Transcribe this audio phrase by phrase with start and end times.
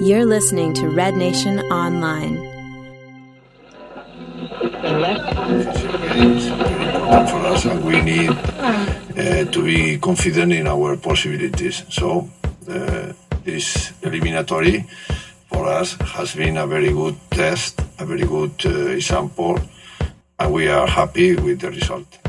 [0.00, 2.38] You're listening to Red Nation Online.
[7.28, 11.84] For us, and we need uh, to be confident in our possibilities.
[11.90, 12.30] So,
[12.66, 13.12] uh,
[13.44, 14.86] this eliminatory
[15.52, 19.60] for us has been a very good test, a very good uh, example,
[20.38, 22.19] and we are happy with the result.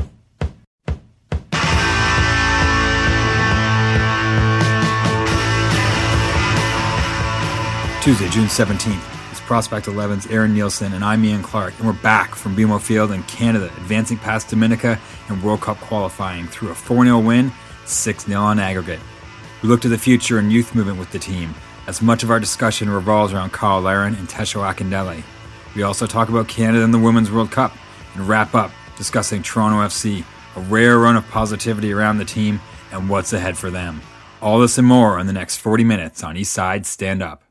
[8.02, 9.30] Tuesday, June 17th.
[9.30, 13.12] It's Prospect 11's Aaron Nielsen and I'm Ian Clark, and we're back from BMO Field
[13.12, 17.52] in Canada, advancing past Dominica and World Cup qualifying through a 4 0 win,
[17.86, 18.98] 6 0 on aggregate.
[19.62, 21.54] We look to the future and youth movement with the team,
[21.86, 25.22] as much of our discussion revolves around Kyle Larin and Tesho Akindele.
[25.76, 27.72] We also talk about Canada and the Women's World Cup,
[28.16, 30.24] and wrap up discussing Toronto FC,
[30.56, 32.60] a rare run of positivity around the team,
[32.90, 34.02] and what's ahead for them.
[34.40, 37.41] All this and more in the next 40 minutes on East Side Stand Up.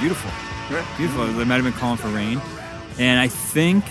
[0.00, 0.30] Beautiful.
[0.96, 1.26] Beautiful.
[1.26, 2.40] They might have been calling for rain.
[2.98, 3.84] And I think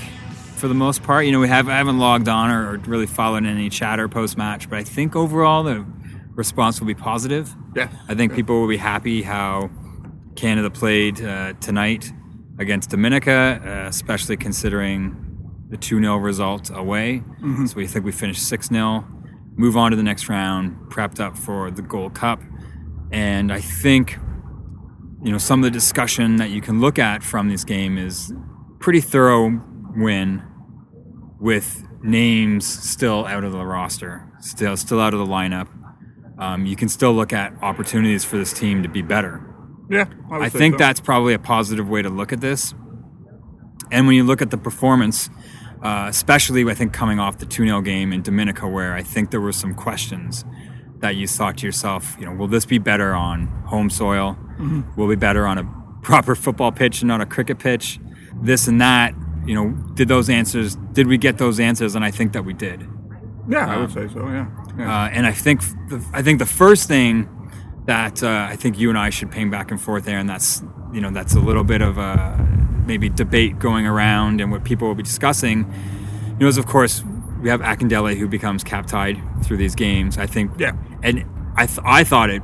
[0.56, 3.06] for the most part, you know, we have I haven't logged on or, or really
[3.06, 5.86] followed any chatter post match, but I think overall the
[6.32, 7.56] response will be positive.
[7.76, 7.90] Yeah.
[8.08, 9.70] I think people will be happy how
[10.36, 12.12] Canada played uh, tonight
[12.58, 15.16] against Dominica, uh, especially considering
[15.70, 17.22] the 2 0 result away.
[17.68, 19.06] So we think we finished 6 0,
[19.56, 22.42] move on to the next round, prepped up for the Gold Cup.
[23.12, 24.18] And I think,
[25.28, 28.32] you know, some of the discussion that you can look at from this game is
[28.80, 29.62] pretty thorough
[29.94, 30.42] win
[31.38, 35.68] with names still out of the roster, still still out of the lineup.
[36.40, 39.44] Um, you can still look at opportunities for this team to be better.
[39.90, 40.78] Yeah, would I think so.
[40.78, 42.74] that's probably a positive way to look at this.
[43.92, 45.30] And when you look at the performance,
[45.84, 49.32] uh, especially I think coming off the 2 0 game in Dominica, where I think
[49.32, 50.46] there were some questions
[51.00, 54.38] that you thought to yourself, you know, will this be better on home soil?
[54.58, 55.00] Mm-hmm.
[55.00, 55.64] Will it be better on a
[56.02, 58.00] proper football pitch and not a cricket pitch?
[58.42, 59.14] This and that.
[59.46, 61.96] You know, did those answers, did we get those answers?
[61.96, 62.86] And I think that we did.
[63.50, 64.28] Yeah, I would say so.
[64.28, 64.48] Yeah.
[64.78, 65.04] yeah.
[65.04, 67.30] Uh, and I think the, I think the first thing
[67.86, 70.62] that uh, I think you and I should ping back and forth there, and that's
[70.92, 72.46] you know that's a little bit of a
[72.86, 75.60] maybe debate going around, and what people will be discussing.
[76.32, 77.04] You know, is of course
[77.42, 80.18] we have Akindele who becomes cap tied through these games.
[80.18, 80.74] I think, Yeah.
[81.04, 81.24] and
[81.56, 82.40] I th- I thought it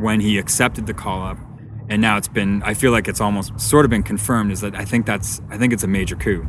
[0.00, 1.38] when he accepted the call up,
[1.88, 2.62] and now it's been.
[2.62, 4.52] I feel like it's almost sort of been confirmed.
[4.52, 6.46] Is that I think that's I think it's a major coup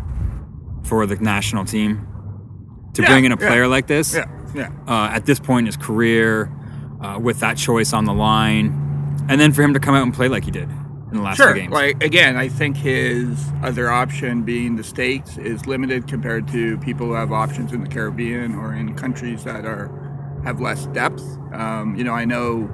[0.83, 2.07] for the national team
[2.93, 3.47] to Yeah, bring in a yeah.
[3.47, 4.25] player like this yeah.
[4.55, 4.71] Yeah.
[4.87, 6.51] uh, at this point in his career
[7.01, 8.67] uh, with that choice on the line,
[9.29, 10.69] and then for him to come out and play like he did
[11.11, 11.53] in the last Sure.
[11.53, 11.71] two games.
[11.73, 17.07] Like again, I think his other option being the states is limited compared to people
[17.07, 19.89] who have options in the Caribbean or in countries that are
[20.45, 21.23] have less depth.
[21.53, 22.69] Um, you know, I know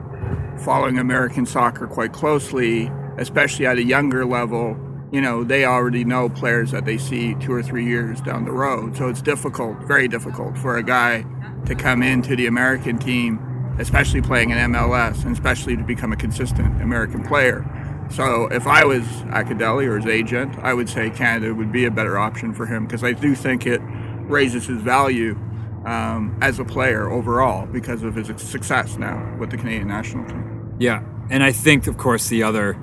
[0.60, 4.78] following American soccer quite closely, especially at a younger level.
[5.12, 8.52] You know, they already know players that they see two or three years down the
[8.52, 8.98] road.
[8.98, 11.26] So it's difficult, very difficult for a guy
[11.66, 13.40] to come into the American team,
[13.80, 17.66] especially playing in MLS, and especially to become a consistent American player.
[18.12, 21.92] So if I was Akindele or his agent, I would say Canada would be a
[21.92, 23.82] better option for him because I do think it
[24.28, 25.38] raises his value
[25.86, 30.76] um, as a player overall because of his success now with the Canadian national team.
[30.80, 32.78] Yeah, and I think, of course, the other.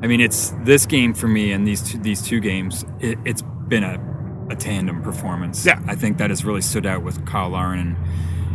[0.00, 2.84] I mean, it's this game for me and these two, these two games.
[3.00, 3.98] It, it's been a,
[4.50, 5.66] a tandem performance.
[5.66, 5.82] Yeah.
[5.86, 7.96] I think that has really stood out with Kyle Larin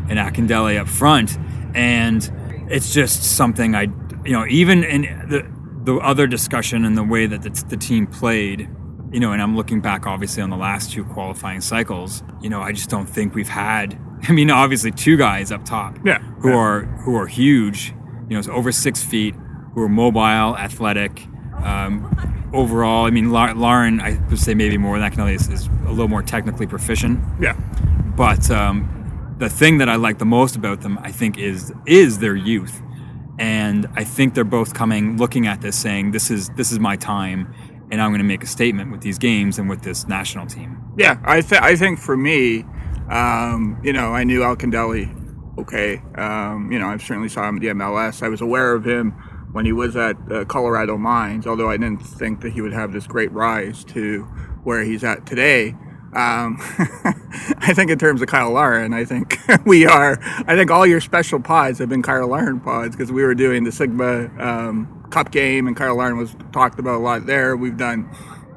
[0.10, 1.38] and, and Akindele up front,
[1.74, 2.32] and
[2.70, 3.88] it's just something I,
[4.24, 5.54] you know, even in the
[5.84, 8.70] the other discussion and the way that the, the team played.
[9.14, 12.24] You know, and I'm looking back obviously on the last two qualifying cycles.
[12.42, 13.98] You know, I just don't think we've had.
[14.24, 16.56] I mean, obviously two guys up top Yeah, who yeah.
[16.56, 17.94] are who are huge.
[18.28, 19.36] You know, it's over six feet,
[19.74, 21.28] who are mobile, athletic.
[21.64, 25.90] Um, overall, I mean, Larin, I would say maybe more than Akindele is, is a
[25.92, 27.20] little more technically proficient.
[27.40, 27.54] Yeah,
[28.18, 32.20] But um, the thing that I like the most about them, I think, is is
[32.20, 32.82] their youth,
[33.40, 36.96] and I think they're both coming, looking at this, saying, "This is this is my
[36.96, 37.54] time,
[37.94, 40.80] and I'm going to make a statement with these games and with this national team."
[40.98, 41.20] yeah.
[41.24, 42.66] I th- I think for me,
[43.10, 45.22] um, you know, I knew Akindele.
[45.60, 48.24] Okay, um, you know, I certainly saw him at the MLS.
[48.24, 49.12] I was aware of him
[49.52, 52.92] when he was at uh, Colorado Mines, although I didn't think that he would have
[52.92, 54.24] this great rise to
[54.64, 55.76] where he's at today.
[56.16, 56.58] Um,
[57.60, 60.18] I think in terms of Kyle Larin, I think we are.
[60.48, 63.64] I think all your special pods have been Kyle Larin pods because we were doing
[63.64, 67.56] the Sigma um, Cup game, and Kyle Larin was talked about a lot there.
[67.56, 68.10] We've done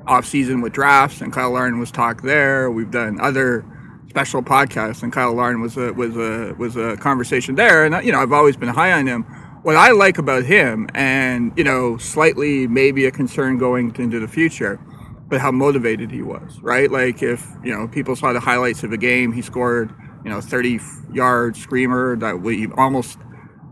[0.06, 2.70] off season with drafts, and Kyle Larin was talked there.
[2.70, 3.64] We've done other
[4.08, 7.84] special podcasts, and Kyle Larin was a was a was a conversation there.
[7.84, 9.22] And you know, I've always been high on him.
[9.62, 14.28] What I like about him, and you know, slightly maybe a concern going into the
[14.28, 14.80] future
[15.28, 16.90] but how motivated he was, right?
[16.90, 19.92] Like if you know people saw the highlights of a game, he scored
[20.24, 20.80] you know 30
[21.12, 23.18] yard screamer that we almost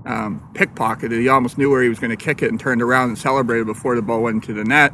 [0.06, 1.21] um, pickpocketed.
[1.21, 3.67] He almost knew where he was going to kick it and turned around and celebrated
[3.67, 4.93] before the ball went into the net.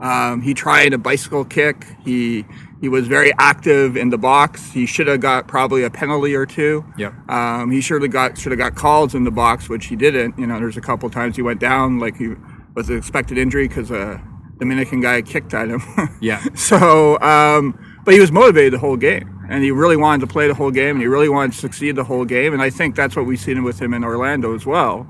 [0.00, 1.84] Um, he tried a bicycle kick.
[2.04, 2.44] He
[2.80, 4.70] he was very active in the box.
[4.70, 6.84] He should have got probably a penalty or two.
[6.96, 7.28] Yep.
[7.28, 10.38] Um, he should have got should have got calls in the box, which he didn't.
[10.38, 12.34] You know, there's a couple times he went down like he
[12.74, 14.22] was an expected injury because a
[14.58, 15.82] Dominican guy kicked at him.
[16.20, 16.42] Yeah.
[16.54, 20.46] so, um, but he was motivated the whole game, and he really wanted to play
[20.46, 22.94] the whole game, and he really wanted to succeed the whole game, and I think
[22.94, 25.06] that's what we've seen with him in Orlando as well.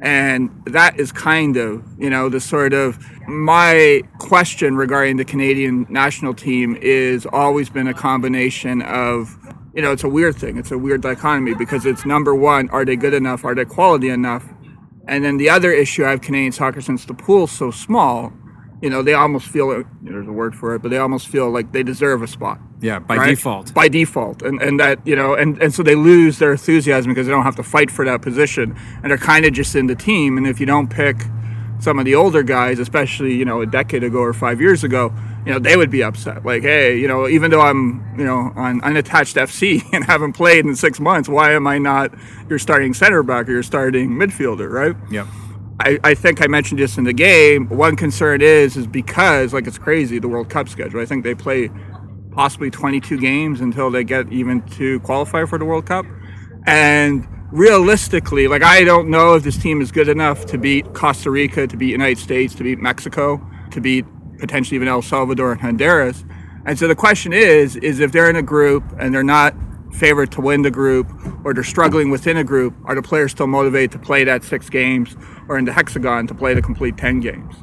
[0.00, 2.98] And that is kind of, you know, the sort of
[3.28, 9.36] my question regarding the Canadian national team is always been a combination of,
[9.74, 10.58] you know, it's a weird thing.
[10.58, 13.44] It's a weird dichotomy because it's number one, are they good enough?
[13.44, 14.44] Are they quality enough?
[15.06, 18.32] And then the other issue I have Canadian soccer since the pool's so small
[18.82, 21.70] you know, they almost feel there's a word for it, but they almost feel like
[21.70, 22.60] they deserve a spot.
[22.80, 23.30] Yeah, by right?
[23.30, 23.72] default.
[23.72, 24.42] By default.
[24.42, 27.44] And, and that, you know, and, and so they lose their enthusiasm because they don't
[27.44, 28.76] have to fight for that position.
[29.02, 30.36] And they're kind of just in the team.
[30.36, 31.16] And if you don't pick
[31.78, 35.14] some of the older guys, especially, you know, a decade ago or five years ago,
[35.46, 36.44] you know, they would be upset.
[36.44, 40.64] Like, hey, you know, even though I'm, you know, on unattached FC and haven't played
[40.64, 42.12] in six months, why am I not
[42.48, 44.96] your starting center back or your starting midfielder, right?
[45.12, 45.28] Yep.
[45.80, 47.68] I, I think I mentioned this in the game.
[47.68, 51.00] One concern is is because like it's crazy the World Cup schedule.
[51.00, 51.70] I think they play
[52.30, 56.06] possibly 22 games until they get even to qualify for the World Cup.
[56.66, 61.30] And realistically, like I don't know if this team is good enough to beat Costa
[61.30, 63.40] Rica, to beat United States, to beat Mexico,
[63.70, 64.04] to beat
[64.38, 66.24] potentially even El Salvador and Honduras.
[66.64, 69.54] And so the question is, is if they're in a group and they're not
[69.92, 71.06] favored to win the group
[71.44, 74.68] or they're struggling within a group, are the players still motivated to play that six
[74.70, 75.16] games
[75.48, 77.54] or in the hexagon to play the complete 10 games?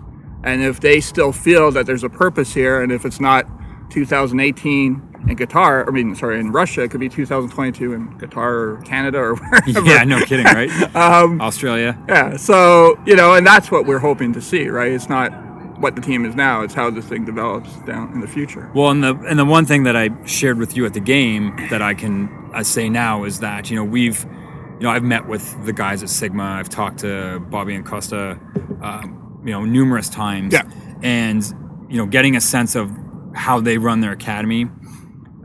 [0.44, 3.46] And if they still feel that there's a purpose here, and if it's not
[3.90, 8.82] 2018 in Qatar, I mean, sorry, in Russia, it could be 2022 in Qatar or
[8.86, 9.82] Canada or wherever.
[9.82, 10.70] Yeah, no kidding, right?
[10.96, 12.02] Um, Australia.
[12.08, 14.92] Yeah, so, you know, and that's what we're hoping to see, right?
[14.92, 15.32] It's not
[15.80, 18.70] what the team is now, it's how this thing develops down in the future.
[18.74, 21.56] Well, and the and the one thing that I shared with you at the game
[21.70, 25.28] that I can uh, say now is that you know we've you know I've met
[25.28, 26.44] with the guys at Sigma.
[26.44, 28.40] I've talked to Bobby and Costa,
[28.82, 30.54] um, you know, numerous times.
[30.54, 30.70] Yeah.
[31.02, 31.44] And
[31.90, 32.92] you know, getting a sense of
[33.34, 34.66] how they run their academy.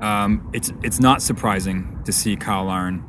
[0.00, 3.04] Um, it's it's not surprising to see Kyle Larin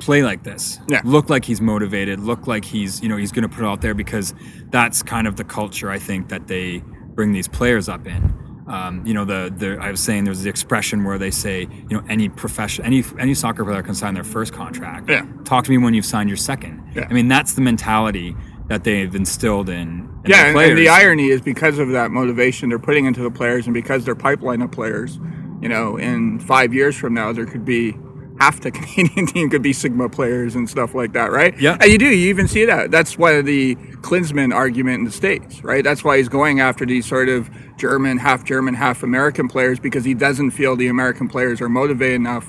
[0.00, 0.78] play like this.
[0.88, 1.02] Yeah.
[1.04, 2.18] Look like he's motivated.
[2.20, 4.34] Look like he's you know he's going to put it out there because
[4.70, 6.82] that's kind of the culture I think that they
[7.14, 8.34] bring these players up in.
[8.66, 11.96] Um, you know the, the I was saying there's the expression where they say you
[11.96, 15.08] know any profession any any soccer player can sign their first contract.
[15.08, 15.26] Yeah.
[15.44, 16.82] Talk to me when you've signed your second.
[16.94, 17.06] Yeah.
[17.08, 18.34] I mean that's the mentality
[18.70, 20.08] that they've instilled in.
[20.24, 23.20] in yeah, the and, and the irony is because of that motivation they're putting into
[23.20, 25.18] the players, and because they're pipeline of players,
[25.60, 27.96] you know, in five years from now there could be
[28.40, 31.56] half the Canadian team could be Sigma players and stuff like that, right?
[31.60, 31.76] Yeah.
[31.80, 32.06] and you do.
[32.06, 32.90] You even see that.
[32.90, 35.84] That's why the Klinsmann argument in the states, right?
[35.84, 40.04] That's why he's going after these sort of German, half German, half American players because
[40.04, 42.46] he doesn't feel the American players are motivated enough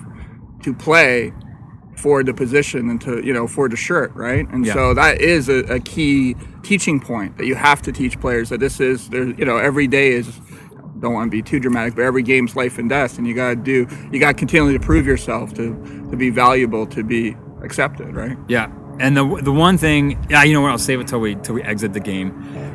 [0.63, 1.33] to play
[1.97, 4.73] for the position and to you know for the shirt right and Yeah.
[4.73, 8.59] so that is a, a key teaching point that you have to teach players that
[8.59, 10.39] this is there you know every day is
[11.01, 13.49] don't want to be too dramatic but every game's life and death and you got
[13.49, 15.73] to do you got to continually to prove yourself to
[16.09, 20.53] to be valuable to be accepted right Yeah, and the the one thing, yeah, you
[20.53, 20.71] know what?
[20.71, 22.33] I'll save it till we till we exit the game.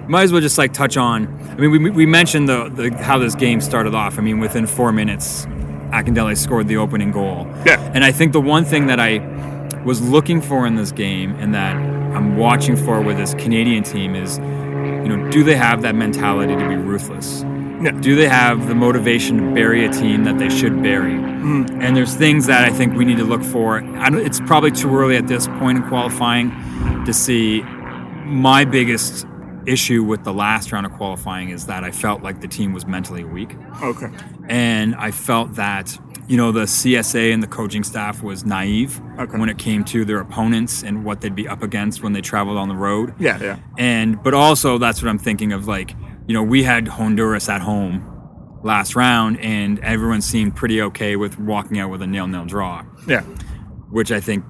[0.09, 1.26] Might as well just like touch on.
[1.50, 4.18] I mean, we, we mentioned the, the how this game started off.
[4.18, 5.47] I mean, within four minutes,
[5.92, 7.47] Akindele scored the opening goal.
[7.64, 7.80] Yeah.
[7.95, 9.18] and I think the one thing that I
[9.85, 14.14] was looking for in this game, and that I'm watching for with this Canadian team
[14.14, 17.45] is, you know, do they have that mentality to be ruthless?
[17.83, 17.90] Yeah.
[17.92, 21.14] Do they have the motivation to bury a team that they should bury?
[21.14, 21.66] Hmm.
[21.80, 23.83] And there's things that I think we need to look for.
[23.85, 26.50] It's probably too early at this point in qualifying
[27.04, 27.62] to see.
[28.25, 29.25] My biggest
[29.66, 32.87] issue with the last round of qualifying is that I felt like the team was
[32.87, 34.09] mentally weak, okay
[34.49, 35.97] and I felt that
[36.28, 39.38] you know the CSA and the coaching staff was naive Okay.
[39.38, 42.59] when it came to their opponents and what they'd be up against when they traveled
[42.59, 45.95] on the road yeah yeah and but also that's what I'm thinking of like
[46.26, 48.12] you know we had Honduras at home
[48.62, 53.21] last round, and everyone seemed pretty okay with walking out with a nil-nil draw, Yeah.
[53.90, 54.45] which I think,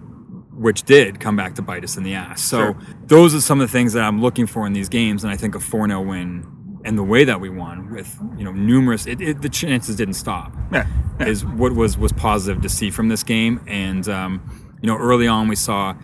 [0.52, 2.40] which did come back to bite us in the ass.
[2.40, 2.76] So Sure.
[3.06, 5.36] those are some of the things that I'm looking for in these games, and I
[5.36, 6.46] think a 4-0 win
[6.84, 10.14] and the way that we won with you know numerous, it, it, the chances didn't
[10.14, 10.86] stop Yeah.
[11.20, 11.26] yeah.
[11.26, 13.60] is what was was positive to see from this game.
[13.66, 14.40] And um,
[14.80, 15.94] you know, early on we saw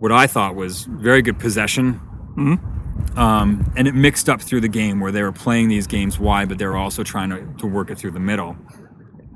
[0.00, 2.00] what I thought was very good possession.
[3.16, 6.48] Um, and it mixed up through the game where they were playing these games wide,
[6.48, 8.56] but they were also trying to, to work it through the middle.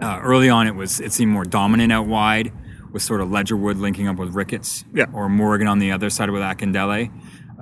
[0.00, 2.52] Uh, early on, it was it seemed more dominant out wide,
[2.92, 5.06] with sort of Ledgerwood linking up with Ricketts, Yeah.
[5.12, 7.10] or Morgan on the other side with Akindele.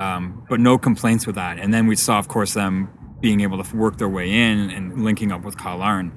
[0.01, 1.59] Um, but no complaints with that.
[1.61, 2.89] And then we saw, of course, them
[3.21, 6.13] being able to work their way in and linking up with Kyle Larin.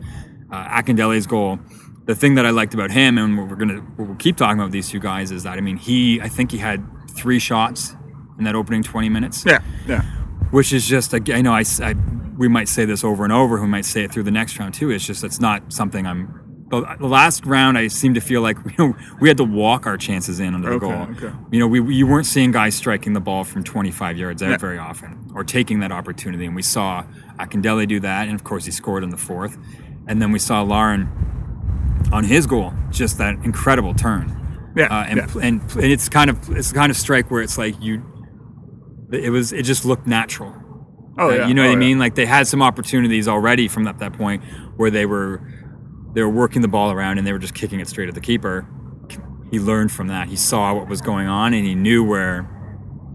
[0.51, 1.59] Uh, Akindele's goal.
[2.05, 4.65] The thing that I liked about him, and what we're gonna we'll keep talking about
[4.65, 7.95] with these two guys, is that I mean, he I think he had three shots
[8.37, 9.59] in that opening 20 minutes Yeah.
[9.87, 10.01] Yeah.
[10.51, 11.95] which is just I know I, I-
[12.37, 13.59] we might say this over and over.
[13.59, 14.91] We might say it through the next round too.
[14.91, 16.43] It's just it's not something I'm.
[16.69, 19.87] The the last round, I seem to feel like you know we had to walk
[19.87, 21.07] our chances in under the Okay, goal.
[21.29, 21.35] okay.
[21.51, 24.57] You know, we you weren't seeing guys striking the ball from 25 yards out Yeah.
[24.57, 27.05] very often or taking that opportunity, and we saw
[27.39, 29.57] Akindele do that, and of course he scored in the fourth,
[30.07, 31.09] and then we saw Larin
[32.11, 34.71] on his goal, just that incredible turn.
[34.75, 35.27] Yeah, uh, and, yeah.
[35.41, 38.03] and and it's kind of it's the kind of strike where it's like you,
[39.11, 40.53] it was it just looked natural.
[41.17, 41.47] Oh yeah.
[41.47, 41.87] you know oh, what I yeah.
[41.87, 41.99] mean?
[41.99, 44.43] Like they had some opportunities already from that, that point
[44.75, 45.41] where they were
[46.13, 48.21] they were working the ball around and they were just kicking it straight at the
[48.21, 48.67] keeper.
[49.51, 50.27] He learned from that.
[50.27, 52.53] He saw what was going on and he knew where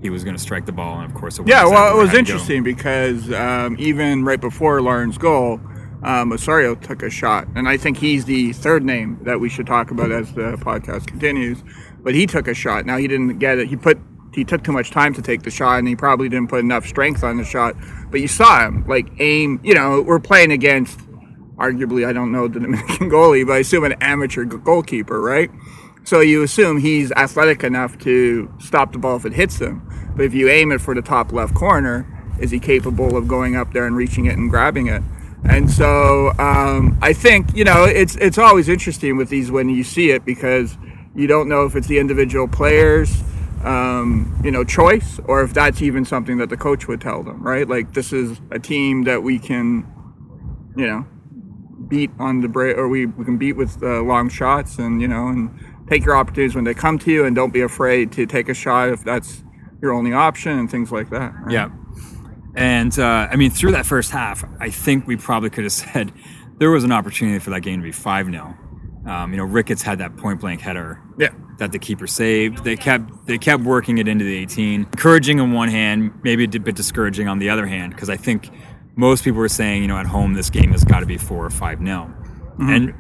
[0.03, 1.01] he was going to strike the ball.
[1.01, 2.19] And of course, it Yeah, well, it was go.
[2.19, 5.61] interesting because um, even right before Larin's goal,
[6.03, 9.69] um, Osorio took a shot, and I think he's the third name that we should
[9.69, 11.63] talk about as the podcast continues.
[12.03, 12.85] But he took a shot.
[12.85, 13.69] Now he didn't get it.
[13.69, 13.99] He put
[14.35, 16.87] he took too much time to take the shot, and he probably didn't put enough
[16.87, 17.77] strength on the shot.
[18.11, 19.61] But you saw him like aim.
[19.63, 20.99] You know, we're playing against
[21.57, 25.51] arguably I don't know the Dominican goalie, but I assume an amateur goalkeeper, right?
[26.05, 29.89] So you assume he's athletic enough to stop the ball if it hits him.
[30.17, 32.07] But if you aim it for the top left corner,
[32.41, 35.03] is he capable of going up there and reaching it and grabbing it?
[35.45, 39.85] And so um, I think you know it's it's always interesting with these when you
[39.85, 40.77] see it because
[41.15, 43.23] you don't know if it's the individual players
[43.65, 47.43] um, you know choice or if that's even something that the coach would tell them
[47.43, 49.87] right like this is a team that we can
[50.77, 51.07] you know
[51.89, 55.09] beat on the break or we, we can beat with uh, long shots and you
[55.09, 55.51] know and
[55.89, 58.55] take your opportunities when they come to you and don't be afraid to take a
[58.55, 59.43] shot if that's
[59.81, 61.53] your only option and things like that right?
[61.53, 61.71] Yeah.
[62.55, 66.13] And uh, I mean, through that first half, I think we probably could have said
[66.59, 68.57] there was an opportunity for that game to be 5 0.
[69.07, 71.02] Um, you know, Ricketts had that point blank header
[71.63, 72.65] that the keeper saved.
[72.65, 76.49] They kept they kept working it into the 18, encouraging on one hand, maybe a
[76.49, 78.51] bit discouraging on the other hand, because I think
[78.97, 81.45] most people were saying, you know, at home this game has got to be four
[81.45, 82.11] or five nil.
[82.59, 82.95] And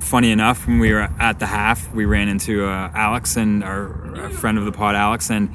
[0.00, 4.30] funny enough, when we were at the half, we ran into uh, Alex and our,
[4.30, 5.50] friend of the pod, Alex, and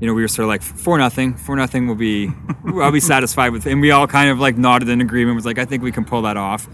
[0.00, 2.30] you know we were sort of like four nothing, four nothing will be,
[2.66, 5.36] I'll be satisfied with, and we all kind of like nodded in agreement.
[5.36, 6.68] Was like, I think we can pull that off.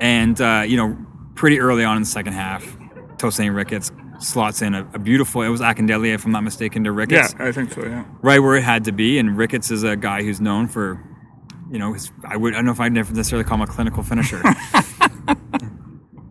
[0.00, 0.96] And uh, you know,
[1.34, 2.76] pretty early on in the second half,
[3.18, 5.42] Tosaint Ricketts slots in a, a beautiful.
[5.42, 7.34] It was Akindele, if I'm not mistaken, to Ricketts.
[7.38, 9.18] yeah i think so yeah right where it had to be.
[9.18, 11.02] And Ricketts is a guy who's known for,
[11.70, 13.66] you know, his, I would I don't know if I'd never necessarily call him a
[13.66, 14.42] clinical finisher.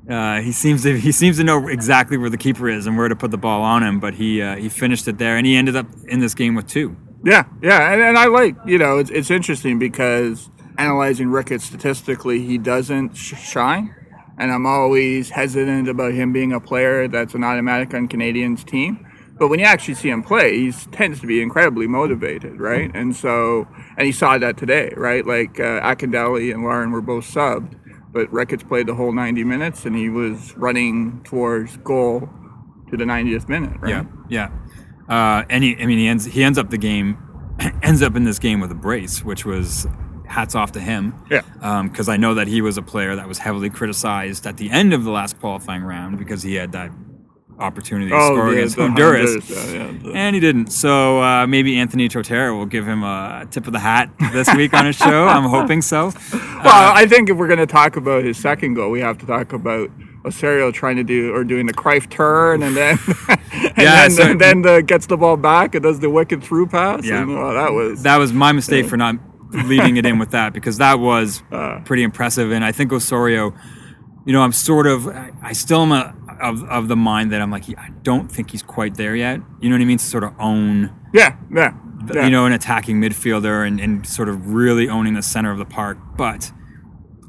[0.10, 3.08] Uh, he seems to he seems to know exactly where the keeper is and where
[3.08, 5.56] to put the ball on him, but he uh, he finished it there, and he
[5.56, 6.98] ended up in this game with two.
[7.24, 12.42] Yeah, yeah, and, and I like you know it's it's interesting because analyzing Ricketts statistically,
[12.46, 13.96] he doesn't sh- shine,
[14.42, 19.06] and I'm always hesitant about him being a player that's an automatic on Canadians team.
[19.38, 22.90] But when you actually see him play, he tends to be incredibly motivated, right?
[22.96, 23.68] And so,
[23.98, 25.24] and he saw that today, right?
[25.24, 27.76] Like uh, Akindele and Larin were both subbed,
[28.12, 32.28] but Ricketts played the whole 90 minutes, and he was running towards goal
[32.90, 33.90] to the 90th minute, right?
[33.90, 34.50] Yeah, yeah.
[35.08, 37.16] Uh, and he, I mean, he ends he ends up the game,
[37.84, 39.86] ends up in this game with a brace, which was
[40.32, 41.14] hats off to him.
[41.30, 41.42] Yeah.
[41.84, 44.94] Because I know that he was a player that was heavily criticized at the end
[44.94, 46.92] of the last qualifying round because he had that
[47.60, 49.32] opportunity to score yeah, against Honduras.
[49.50, 49.74] Honduras,
[50.04, 50.68] yeah, And he didn't.
[50.72, 54.74] So uh, maybe Anthony Totera will give him a tip of the hat this week
[54.74, 55.28] on his show.
[55.28, 56.12] I'm hoping so.
[56.34, 59.26] Well, I think if we're going to talk about his second goal, we have to
[59.26, 59.90] talk about
[60.26, 62.98] Osorio trying to do or doing the Cruyff turn and then
[63.30, 63.40] and
[63.78, 66.68] Yeah, then, so- and then the, gets the ball back and does the wicked through
[66.68, 67.06] pass.
[67.06, 67.22] Yeah.
[67.22, 69.16] And, that was That was my mistake for not
[69.54, 71.80] leading it in with that because that was Uh.
[71.86, 72.52] pretty impressive.
[72.52, 73.54] And I think Osorio,
[74.26, 77.42] you know, I'm sort of, I I still am a, of, of the mind that
[77.42, 79.40] I'm like, I don't think he's quite there yet.
[79.60, 79.98] You know what I mean?
[80.00, 81.74] To sort of own, yeah, yeah,
[82.14, 82.26] yeah.
[82.26, 85.66] you know, an attacking midfielder and, and sort of really owning the center of the
[85.66, 85.98] park.
[86.18, 86.52] But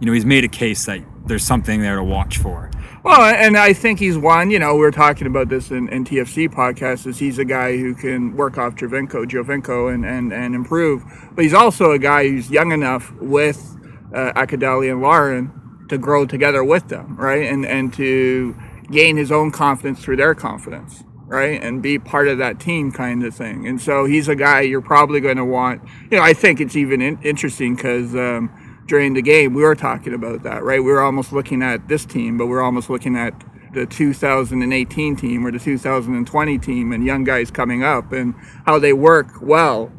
[0.00, 2.70] you know, he's made a case that there's something there to watch for.
[3.04, 4.50] Well, and I think he's one.
[4.50, 7.04] You know, we are talking about this in, in TFC podcast.
[7.06, 11.02] Is he's a guy who can work off Giovinco, Giovinco, and, and and improve.
[11.34, 13.76] But he's also a guy who's young enough with
[14.14, 15.50] uh, Akindele and Larin
[15.88, 17.44] to grow together with them, right?
[17.50, 18.54] And and to
[18.92, 21.60] gain his own confidence through their confidence, right?
[21.60, 23.66] And be part of that team kind of thing.
[23.66, 25.82] And so he's a guy you're probably going to want.
[26.08, 28.14] You know, I think it's even in, interesting because.
[28.14, 28.56] Um,
[28.92, 30.84] during the game, we were talking about that, right?
[30.84, 33.32] We were almost looking at this team, but we're almost looking at
[33.72, 38.34] the 2018 team or the 2020 team and young guys coming up and
[38.66, 39.90] how they work well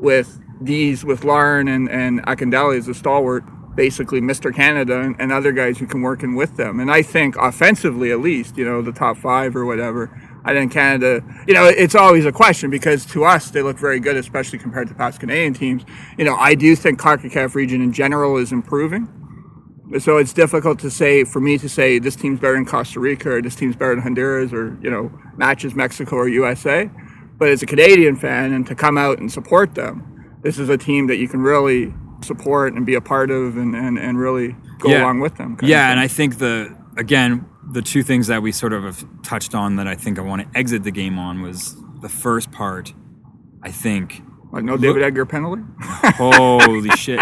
[0.00, 3.44] with these, with Larin and, and Akindele as a stalwart,
[3.76, 4.52] basically Mr.
[4.52, 6.80] Canada and, and other guys who can work in with them.
[6.80, 10.10] And I think offensively, at least, you know, the top five or whatever,
[10.44, 14.00] I think Canada, you know, it's always a question because to us they look very
[14.00, 15.84] good, especially compared to past Canadian teams.
[16.18, 19.08] You know, I do think CONCACAF region in general is improving.
[19.98, 23.30] So it's difficult to say for me to say this team's better than Costa Rica
[23.30, 26.90] or this team's better than Honduras or you know matches Mexico or USA.
[27.38, 30.78] But as a Canadian fan and to come out and support them, this is a
[30.78, 34.56] team that you can really support and be a part of and, and, and really
[34.78, 35.02] go yeah.
[35.02, 35.56] along with them.
[35.62, 39.54] Yeah, and I think the again the two things that we sort of have touched
[39.54, 42.92] on that I think I want to exit the game on was the first part.
[43.62, 44.22] I think.
[44.52, 45.62] Like no David look, Edgar penalty.
[46.16, 47.20] holy shit!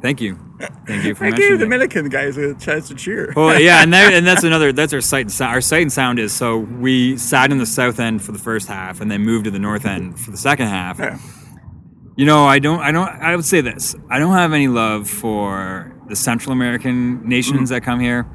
[0.00, 0.38] Thank you,
[0.86, 1.58] thank you for I mentioning.
[1.58, 3.34] the Dominican guys a chance to cheer.
[3.36, 4.72] Oh yeah, and that, and that's another.
[4.72, 5.52] That's our sight and sound.
[5.52, 8.66] Our sight and sound is so we sat in the south end for the first
[8.66, 10.98] half, and then moved to the north end for the second half.
[10.98, 11.18] Yeah.
[12.16, 12.80] You know, I don't.
[12.80, 13.08] I don't.
[13.08, 13.94] I would say this.
[14.08, 17.74] I don't have any love for the Central American nations mm.
[17.74, 18.26] that come here.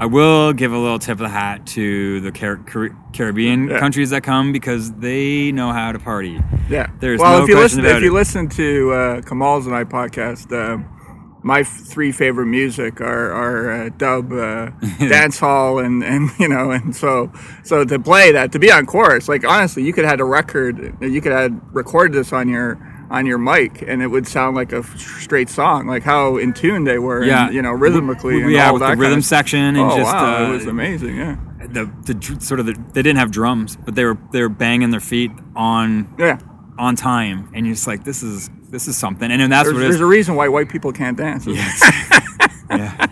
[0.00, 3.80] I will give a little tip of the hat to the Car- Car- Caribbean yeah.
[3.80, 6.38] countries that come because they know how to party.
[6.70, 6.88] Yeah.
[7.00, 8.04] There's well, no if you question listen, about if it.
[8.04, 10.80] you listen to uh, Kamal's and I podcast, uh,
[11.42, 16.48] my f- three favorite music are, are uh, dub, uh, dance hall, and, and you
[16.48, 17.32] know, and so
[17.64, 20.24] so to play that, to be on chorus, like honestly, you could have had a
[20.24, 22.74] record, you could have recorded this on your
[23.10, 26.84] on your mic and it would sound like a straight song like how in tune
[26.84, 27.46] they were yeah.
[27.46, 29.78] and, you know rhythmically and yeah all with that the rhythm kind of, section and
[29.78, 31.36] oh, just wow, uh, it was amazing yeah.
[31.68, 34.90] the, the sort of the, they didn't have drums but they were they were banging
[34.90, 36.38] their feet on yeah.
[36.78, 39.74] on time and you're just like this is this is something and then that's there's,
[39.74, 41.46] what it there's a reason why white people can't dance.
[41.46, 41.82] Yes.
[42.70, 43.06] Yeah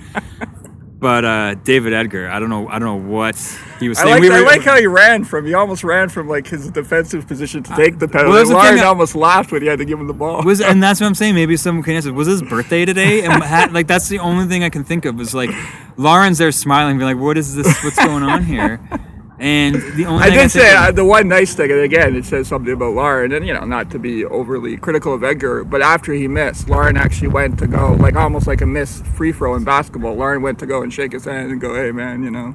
[1.06, 3.36] but uh, David Edgar, I don't know, I don't know what
[3.78, 4.14] he was I saying.
[4.14, 5.46] like, we were, I like how he ran from.
[5.46, 8.32] He almost ran from like his defensive position to take the penalty.
[8.32, 10.42] well, Larin almost laughed when he had to give him the ball.
[10.42, 11.36] was and that's what I'm saying.
[11.36, 12.12] Maybe someone can answer.
[12.12, 13.24] Was his birthday today?
[13.24, 15.50] And had, like that's the only thing I can think of was like
[15.96, 17.84] Larin's there smiling, being like, "What is this?
[17.84, 18.80] What's going on here?"
[19.38, 22.25] And the only I did think say uh, the one nice thing, and again, it
[22.25, 25.83] says something about Larin, and you know, not to be overly critical of Edgar, but
[25.83, 29.55] after he missed, Larin actually went to go, like almost like a missed free throw
[29.55, 30.14] in basketball.
[30.14, 32.55] Larin went to go and shake his hand and go, "Hey, man, you know,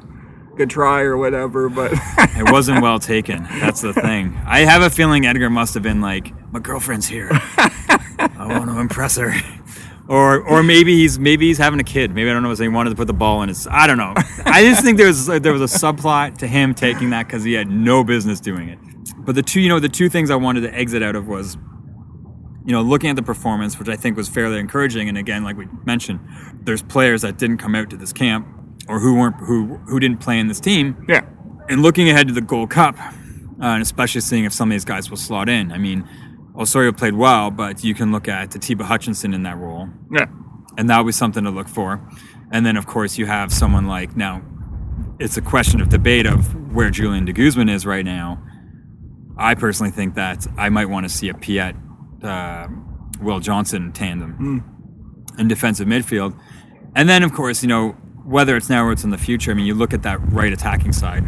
[0.55, 3.43] good try or whatever." But it wasn't well taken.
[3.43, 4.35] That's the thing.
[4.47, 7.29] I have a feeling Edgar must have been like, "My girlfriend's here.
[7.31, 9.33] I want to impress her."
[10.11, 12.13] Or, or maybe he's maybe he's having a kid.
[12.13, 12.53] Maybe I don't know.
[12.53, 13.65] So he wanted to put the ball in his.
[13.71, 14.13] I don't know.
[14.45, 17.53] I just think there was there was a subplot to him taking that because he
[17.53, 18.77] had no business doing it.
[19.19, 21.55] But the two, you know, the two things I wanted to exit out of was,
[22.65, 25.07] you know, looking at the performance, which I think was fairly encouraging.
[25.07, 26.19] And again, like we mentioned,
[26.61, 28.45] there's players that didn't come out to this camp
[28.89, 31.05] or who weren't who who didn't play in this team.
[31.07, 31.21] yeah,
[31.69, 33.05] And looking ahead to the Gold Cup, uh,
[33.59, 35.71] and especially seeing if some of these guys will slot in.
[35.71, 36.05] I mean,
[36.61, 40.25] Osorio played well, but you can look at Atiba Hutchinson in that role, yeah,
[40.77, 42.01] and that was something to look for.
[42.51, 44.41] And then, of course, you have someone like now.
[45.19, 48.41] It's a question of debate of where Julian de Guzman is right now.
[49.37, 51.75] I personally think that I might want to see a Piette,
[52.23, 52.67] uh,
[53.21, 54.63] Will Johnson tandem
[55.37, 56.37] in defensive midfield.
[56.95, 57.91] And then, of course, you know,
[58.25, 60.51] whether it's now or it's in the future, I mean, you look at that right
[60.51, 61.21] attacking side,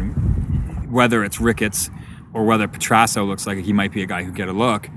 [0.90, 1.90] whether it's Ricketts
[2.32, 4.88] or whether Petrasso looks like he might be a guy who get a look.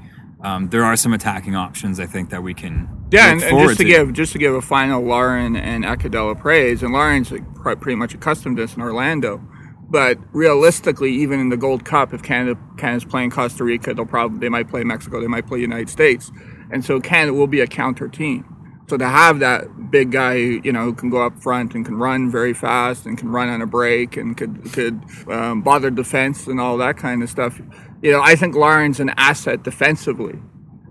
[0.41, 3.31] Um, there are some attacking options I think that we can yeah.
[3.31, 6.93] And, and just to, give just to give a final Larin and Akindele praise, and
[6.93, 9.41] Larin's like, pretty much accustomed to this in Orlando.
[9.89, 14.39] But realistically, even in the Gold Cup, if Canada Canada's playing Costa Rica, they'll probably
[14.39, 16.31] they might play Mexico, they might play United States,
[16.71, 18.53] and so Canada will be a counter team.
[18.89, 21.95] So to have that big guy, you know, who can go up front and can
[21.95, 26.47] run very fast and can run on a break and could could um, bother defense
[26.47, 27.61] and all that kind of stuff,
[28.01, 30.39] you know, I think Larin's an asset defensively,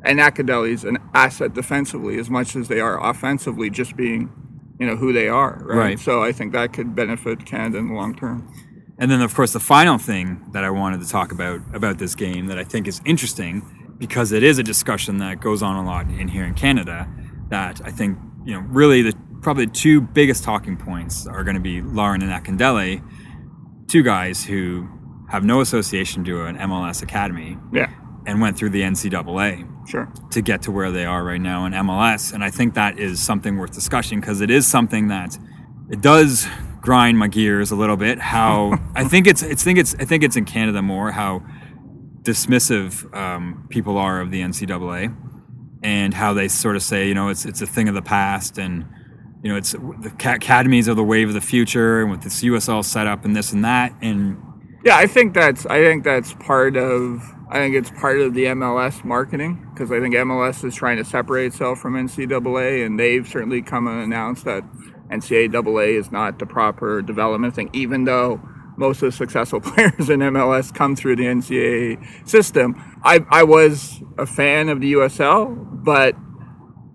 [0.03, 4.31] and Akindele's an asset defensively as much as they are offensively, just being,
[4.79, 5.63] you know, who they are.
[5.65, 5.77] Right.
[5.77, 5.99] Right.
[5.99, 8.53] So I think that could benefit Canada in the long term.
[8.99, 12.15] And then, of course, the final thing that I wanted to talk about about this
[12.15, 15.87] game that I think is interesting because it is a discussion that goes on a
[15.87, 17.09] lot in here in Canada.
[17.49, 21.55] That I think you know really the probably the two biggest talking points are going
[21.55, 23.03] to be Larin and Akindele,
[23.87, 24.89] two guys who
[25.29, 27.91] have no association to an MLS academy Yeah,
[28.27, 30.13] and went through the NCAA sure.
[30.31, 32.33] to get to where they are right now in MLS.
[32.33, 35.37] And I think that is something worth discussing because it is something that
[35.91, 36.47] it does
[36.81, 38.19] grind my gears a little bit.
[38.21, 41.43] How I think it's, it's think it's I think it's in Canada more how
[42.23, 45.15] dismissive um, people are of the NCAA
[45.83, 48.59] and how they sort of say you know it's it's a thing of the past
[48.59, 48.85] and
[49.43, 52.43] you know it's the ca- academies are the wave of the future and with this
[52.43, 54.37] USL setup and this and that and
[54.87, 57.21] Yeah, I think that's I think that's part of
[57.51, 61.05] I think it's part of the MLS marketing because I think MLS is trying to
[61.05, 64.63] separate itself from NCAA, and they've certainly come and announced that
[65.11, 68.41] NCAA is not the proper development thing, even though
[68.77, 72.77] most of the successful players in MLS come through the NCAA system.
[73.03, 76.15] I, I was a fan of the USL, but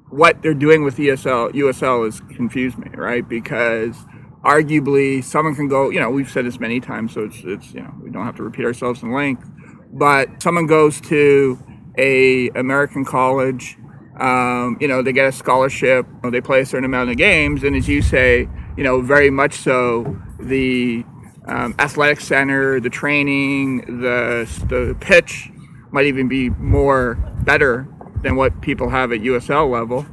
[0.07, 3.27] what they're doing with ESL USL has confused me, right?
[3.27, 3.97] Because
[4.43, 7.81] arguably someone can go, you know, we've said this many times, so it's it's you
[7.81, 9.47] know we don't have to repeat ourselves in length.
[9.93, 11.59] But someone goes to
[11.97, 13.77] a American college,
[14.19, 17.75] um, you know, they get a scholarship, they play a certain amount of games, and
[17.75, 21.03] as you say, you know, very much so the
[21.45, 25.49] um, athletic center, the training, the the pitch
[25.91, 27.87] might even be more better
[28.21, 30.05] than what people have at USL level.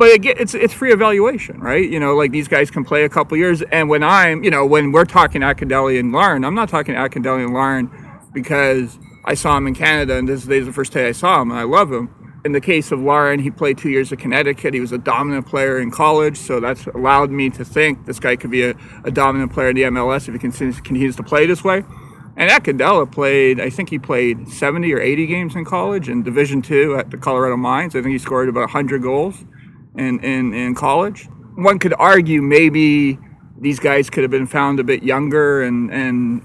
[0.00, 1.86] But get- it's it's free evaluation, right?
[1.86, 4.64] You know, like these guys can play a couple years, and when I'm, you know,
[4.64, 7.90] when we're talking Akindele and Larin, I'm not talking Akindele and Larin
[8.32, 11.50] because I saw him in Canada, and this is the first day I saw him,
[11.50, 12.08] and I love him.
[12.46, 14.72] In the case of Larin, he played two years at Connecticut.
[14.72, 18.36] He was a dominant player in college, so that's allowed me to think this guy
[18.36, 21.44] could be a, a dominant player in the MLS if he continues, continues to play
[21.44, 21.84] this way.
[22.38, 26.62] And Akindele played, I think he played 70 or 80 games in college in Division
[26.62, 27.94] Two at the Colorado Mines.
[27.94, 29.44] I think he scored about 100 goals
[29.96, 31.28] in, in, in college.
[31.56, 33.18] One could argue maybe
[33.58, 36.40] these guys could have been found a bit younger and, and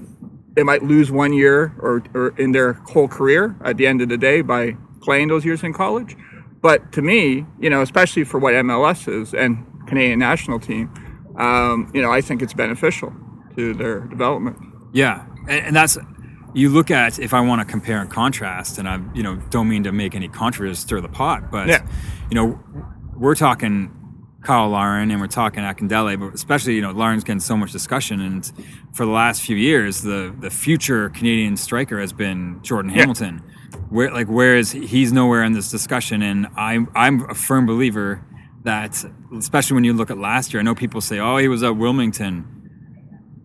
[0.54, 4.10] they might lose one year or, or in their whole career at the end of
[4.10, 6.16] the day by playing those years in college.
[6.62, 10.92] But to me, you know, especially for what MLS is and Canadian national team,
[11.38, 13.14] um, you know, I think it's beneficial
[13.56, 14.58] to their development.
[14.94, 15.98] Yeah, and, and that's
[16.54, 19.68] you look at if I want to compare and contrast, and I you know don't
[19.70, 21.86] mean to make any controversy stir the pot, but Yeah.
[22.32, 22.60] you know
[23.16, 23.92] we're talking
[24.44, 28.22] Kyle Larin and we're talking Akindele, but especially you know Larin's getting so much discussion,
[28.22, 28.52] and
[28.94, 33.00] for the last few years, the the future Canadian striker has been Jordan Yeah.
[33.00, 33.42] Hamilton.
[33.90, 38.24] Where like whereas he's nowhere in this discussion, and I'm I'm a firm believer
[38.64, 39.04] that
[39.38, 41.76] especially when you look at last year, I know people say, oh, he was at
[41.78, 42.55] Wilmington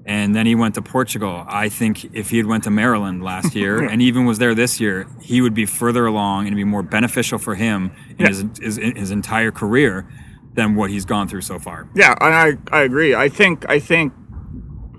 [0.07, 1.45] and then he went to Portugal.
[1.47, 4.81] I think if he had went to Maryland last year and even was there this
[4.81, 8.29] year, he would be further along and be more beneficial for him in Yeah.
[8.29, 10.07] his, his his entire career
[10.55, 11.89] than what he's gone through so far.
[11.95, 13.15] Yeah, and I, I agree.
[13.15, 14.13] I think I think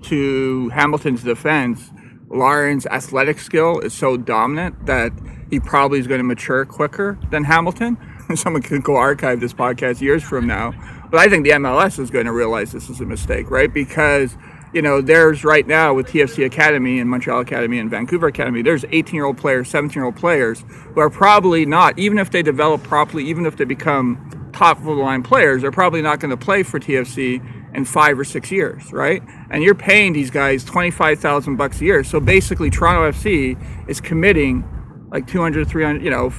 [0.04, 1.90] to Hamilton's defense,
[2.28, 5.12] Larin's athletic skill is so dominant that
[5.50, 7.96] he probably is going to mature quicker than Hamilton.
[8.34, 10.72] Someone could go archive this podcast years from now.
[11.10, 13.72] But I think the MLS is going to realize this is a mistake, right?
[13.72, 14.34] Because
[14.72, 18.84] you know, there's right now with TFC Academy and Montreal Academy and Vancouver Academy, there's
[18.90, 22.42] 18 year old players, 17 year old players who are probably not, even if they
[22.42, 26.30] develop properly, even if they become top of the line players, they're probably not going
[26.30, 27.42] to play for TFC
[27.74, 29.22] in five or six years, right?
[29.50, 32.04] And you're paying these guys 25,000 bucks a year.
[32.04, 33.58] So basically, Toronto FC
[33.88, 34.64] is committing
[35.10, 36.30] like 200, 300, you know,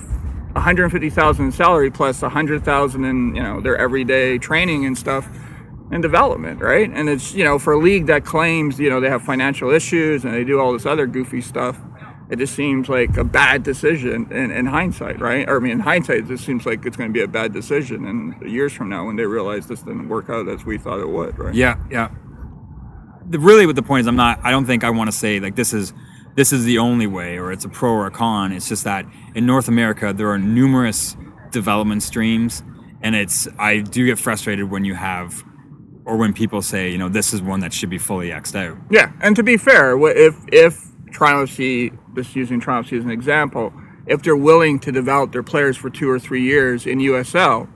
[0.54, 5.28] 150,000 in salary plus 100,000 in, you know, their everyday training and stuff
[5.94, 6.90] and development, right?
[6.90, 10.26] And it's, you know, for a league that claims, you know, they have financial issues
[10.26, 11.80] and they do all this other goofy stuff,
[12.30, 15.48] it just seems like a bad decision in, in hindsight, right?
[15.48, 17.54] Or I mean, in hindsight, it just seems like it's going to be a bad
[17.54, 21.00] decision in years from now when they realize this didn't work out as we thought
[21.00, 21.54] it would, right?
[21.54, 22.10] Yeah, yeah.
[23.30, 24.40] The, really, what the point is, I'm not.
[24.44, 25.94] I don't think I want to say like this is
[26.36, 28.52] this is the only way or it's a pro or a con.
[28.52, 31.16] It's just that in North America there are numerous
[31.52, 32.64] development streams,
[33.02, 35.44] and it's I do get frustrated when you have
[36.06, 38.78] or when people say you know this is one that should be fully xed out.
[38.90, 43.74] Yeah, and to be fair, if if FC, just using FC as an example,
[44.06, 47.68] if they're willing to develop their players for two or three years in USL,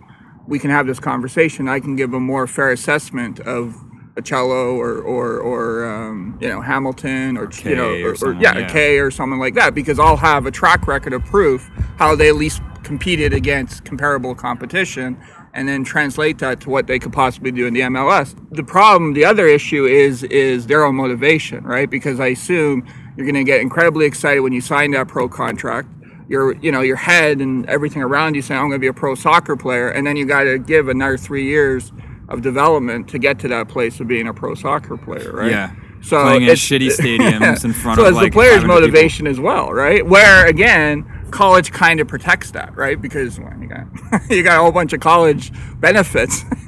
[0.48, 1.68] we can have this conversation.
[1.68, 3.76] I can give a more fair assessment of
[4.18, 8.30] a cello or or or um, you know Hamilton or Kay you know or or,
[8.30, 8.66] or, yeah, yeah.
[8.66, 12.16] a K or someone like that because I'll have a track record of proof how
[12.16, 15.22] they at least competed against comparable competition
[15.54, 18.36] and then translate that to what they could possibly do in the MLS.
[18.52, 21.90] The problem, the other issue is is their own motivation, right?
[21.90, 25.90] Because I assume you're going to get incredibly excited when you sign that pro contract.
[26.30, 28.94] Your you know your head and everything around you saying I'm going to be a
[28.94, 31.92] pro soccer player, and then you got to give another three years
[32.30, 35.52] of development to get to that place of being a pro soccer player, right?
[35.52, 35.74] Yeah.
[36.02, 38.22] So Playing in shitty stadiums in front so of like.
[38.22, 38.82] So it's the player's 500 people.
[38.82, 40.06] motivation as well, right?
[40.06, 43.02] Where again, college kind of protects that, right?
[43.02, 43.86] Because well, you got
[44.30, 46.44] you got a whole bunch of college benefits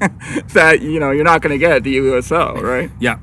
[0.53, 2.91] that you know you're not going to get at the USL, right?
[2.99, 3.19] Yeah.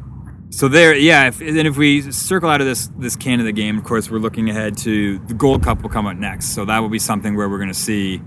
[0.51, 1.29] So there, yeah.
[1.29, 4.49] If, and if we circle out of this this Canada game, of course, we're looking
[4.49, 6.55] ahead to the Gold Cup will come up next.
[6.55, 8.21] So that will be something where we're going to see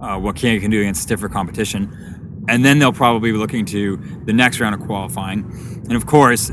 [0.00, 3.96] uh, what Canada can do against stiffer competition, and then they'll probably be looking to
[4.24, 5.44] the next round of qualifying.
[5.84, 6.50] And of course,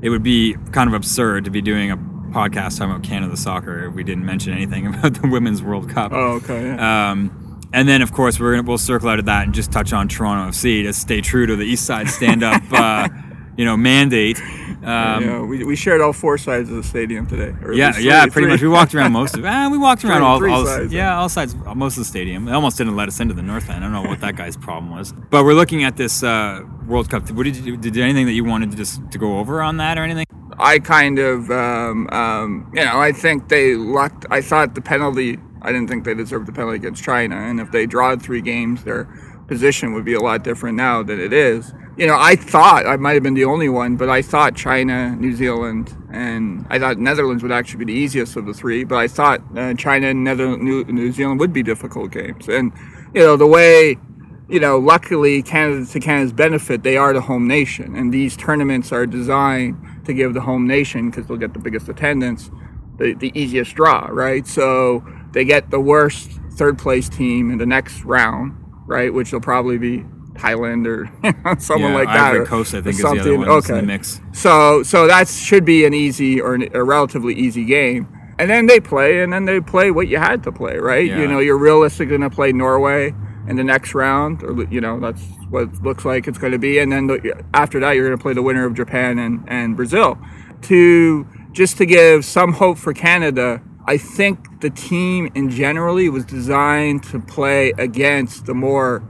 [0.00, 3.90] it would be kind of absurd to be doing a podcast talking about Canada soccer
[3.90, 6.12] we didn't mention anything about the Women's World Cup.
[6.12, 6.64] Oh, okay.
[6.66, 7.10] Yeah.
[7.12, 9.92] Um, and then, of course, we're gonna we'll circle out of that and just touch
[9.92, 13.08] on Toronto FC to stay true to the East Side stand-up, uh,
[13.56, 14.40] you know, mandate.
[14.40, 17.52] Um, yeah, we, we shared all four sides of the stadium today.
[17.60, 18.46] or yeah, least yeah, pretty three.
[18.46, 18.62] much.
[18.62, 19.44] We walked around most of.
[19.44, 22.04] Eh, we walked around Three- all, three all sides, yeah, all sides, most of the
[22.04, 22.44] stadium.
[22.44, 23.84] They almost didn't let us into the north end.
[23.84, 25.12] I don't know what that guy's problem was.
[25.12, 27.28] But we're looking at this uh, World Cup.
[27.32, 29.98] What did you did anything that you wanted to just to go over on that
[29.98, 30.24] or anything?
[30.58, 34.26] I kind of, um, um, you know, I think they lucked.
[34.30, 35.38] I thought the penalty.
[35.62, 38.84] I didn't think they deserved the penalty against China, and if they drawed three games,
[38.84, 39.04] their
[39.48, 41.72] position would be a lot different now than it is.
[41.96, 45.16] You know, I thought I might have been the only one, but I thought China,
[45.16, 48.84] New Zealand, and I thought Netherlands would actually be the easiest of the three.
[48.84, 52.72] But I thought uh, China and Nether- New, New Zealand would be difficult games, and
[53.14, 53.98] you know the way
[54.48, 58.92] you know, luckily, Canada to Canada's benefit, they are the home nation, and these tournaments
[58.92, 62.50] are designed to give the home nation because they'll get the biggest attendance,
[62.98, 64.46] the, the easiest draw, right?
[64.46, 68.56] So they get the worst third place team in the next round,
[68.86, 69.12] right?
[69.12, 70.04] Which will probably be
[70.34, 71.10] Thailand or
[71.60, 72.28] someone yeah, like that.
[72.28, 73.38] Ivory or- Coast, I think, is the other something.
[73.40, 73.80] one that's in Okay.
[73.80, 74.20] the mix.
[74.32, 78.06] So so that should be an easy or an, a relatively easy game.
[78.38, 81.08] And then they play, and then they play what you had to play, right?
[81.08, 81.20] Yeah.
[81.20, 83.14] You know, you're realistically going to play Norway
[83.48, 86.58] in the next round, or you know, that's what it looks like it's going to
[86.58, 86.78] be.
[86.78, 89.76] And then the, after that, you're going to play the winner of Japan and, and
[89.76, 90.18] Brazil.
[90.62, 96.24] To just to give some hope for Canada, I think the team in generally was
[96.24, 99.02] designed to play against the more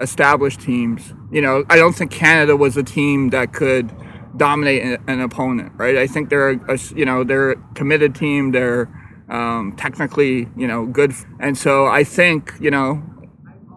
[0.00, 1.12] established teams.
[1.30, 3.92] You know, I don't think Canada was a team that could
[4.36, 5.96] dominate an, opponent, right?
[5.96, 8.52] I think they're a, you know they're a committed team.
[8.52, 8.88] They're
[9.28, 13.02] um, technically you know good, and so I think you know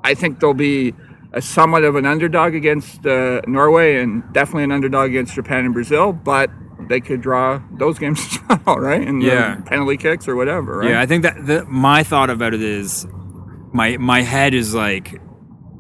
[0.04, 0.94] I think they'll be
[1.34, 5.74] a somewhat of an underdog against uh, Norway and definitely an underdog against Japan and
[5.74, 6.50] Brazil, but
[6.90, 8.38] they could draw those games
[8.68, 9.08] right?
[9.08, 9.58] And Yeah.
[9.66, 10.90] penalty kicks or whatever, right?
[10.90, 13.08] Yeah, I think that the, my thought about it is
[13.74, 15.22] my my head is like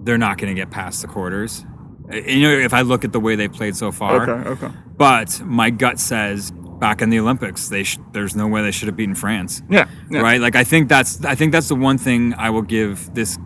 [0.03, 1.65] they're not going to get past the quarters.
[2.11, 4.29] You know, if I look at the way they played so far.
[4.29, 4.69] Okay, okay.
[4.97, 8.87] But my gut says back in the Olympics, they sh- there's no way they should
[8.87, 9.61] have beaten France.
[9.69, 10.19] Yeah, yeah.
[10.21, 10.39] Right?
[10.41, 13.37] Like I think that's I think that's the one thing I will give this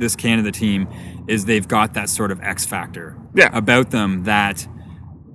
[0.00, 0.88] this Canada team
[1.28, 3.50] is they've got that sort of X factor Yeah.
[3.52, 4.66] about them that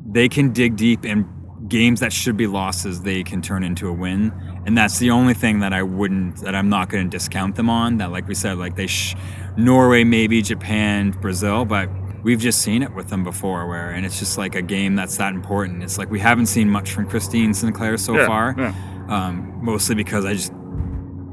[0.06, 1.26] they can dig deep and
[1.70, 4.32] games that should be losses they can turn into a win
[4.68, 7.72] and that's the only thing that I wouldn't that I'm not going to discount them
[7.72, 9.16] on that like we said like they sh-
[9.58, 11.90] Norway maybe Japan Brazil but
[12.24, 15.18] we've just seen it with them before where and it's just like a game that's
[15.18, 18.74] that important it's like we haven't seen much from Christine Sinclair so Yeah, far yeah.
[19.10, 20.54] um, mostly because I just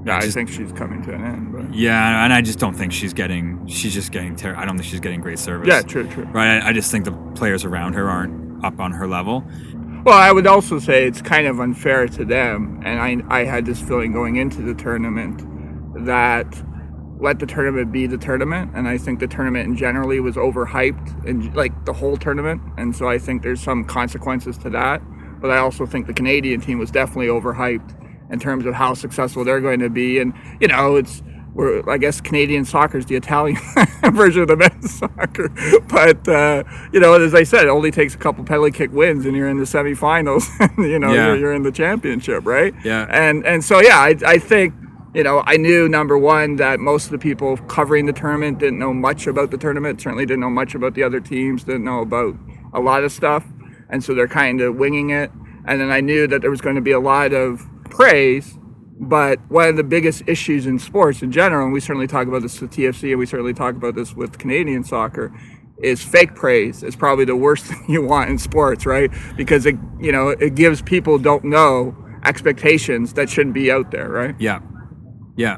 [0.05, 1.53] Yeah, I just- think she's coming to an end.
[1.53, 4.77] But yeah and I just don't think she's getting she's just getting ter- I don't
[4.77, 6.25] think she's getting great service yeah, true, true.
[6.33, 9.45] right I, I just think the players around her aren't up on her level
[10.05, 13.65] Well, I would also say it's kind of unfair to them, and I, I had
[13.67, 15.41] this feeling going into the tournament
[16.05, 16.61] that
[17.21, 21.25] let the tournament be the tournament, and I think the tournament in generally was overhyped,
[21.25, 25.01] and like the whole tournament, and so I think there's some consequences to that.
[25.41, 27.95] But I also think the Canadian team was definitely overhyped
[28.31, 31.23] in terms of how successful they're going to be, and you know it's.
[31.55, 33.61] We're, I guess Canadian soccer is the Italian
[34.15, 35.51] version of the men's soccer,
[35.87, 39.27] but uh, you know, as I said, it only takes a couple penalty kick wins,
[39.27, 40.49] and you're in the semifinals.
[40.79, 41.27] and, you know, Yeah.
[41.27, 42.73] you're, you're in the championship, right?
[42.83, 43.07] Yeah.
[43.11, 44.73] And and so yeah, I, I think
[45.15, 48.79] you know I knew number one that most of the people covering the tournament didn't
[48.79, 50.01] know much about the tournament.
[50.01, 51.65] Certainly didn't know much about the other teams.
[51.65, 52.35] Didn't know about
[52.73, 53.45] a lot of stuff,
[53.91, 55.31] and so they're kind of winging it.
[55.67, 58.59] And then I knew that there was going to be a lot of praise.
[58.99, 62.43] But one of the biggest issues in sports in general, and we certainly talk about
[62.43, 65.33] this with TFC, and we certainly talk about this with Canadian soccer,
[65.83, 66.83] is fake praise.
[66.83, 69.11] It's probably the worst thing you want in sports, right?
[69.37, 74.09] Because it, you know, it gives people don't know expectations that shouldn't be out there,
[74.09, 74.37] right?
[74.39, 74.61] Yeah.
[75.37, 75.57] Yeah.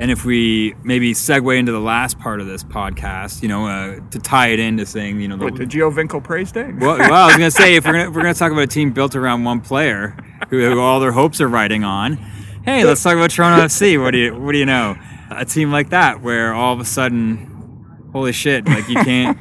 [0.00, 3.98] And if we maybe segue into the last part of this podcast, you know, uh,
[4.10, 6.70] to tie it into saying, you know, the, What, the Giovinco praise day?
[6.78, 8.52] well, well, I was going to say if we're going to, we're going to talk
[8.52, 10.16] about a team built around one player
[10.50, 12.16] who, who all their hopes are riding on.
[12.64, 14.00] Hey, let's talk about Toronto FC.
[14.00, 14.96] What do you what do you know?
[15.30, 18.66] A team like that where all of a sudden holy shit!
[18.66, 19.38] Like you can't.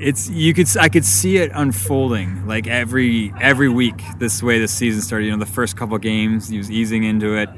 [0.00, 4.00] it's you could I could see it unfolding like every every week.
[4.18, 5.26] This way the season started.
[5.26, 7.48] You know, the first couple games he was easing into it,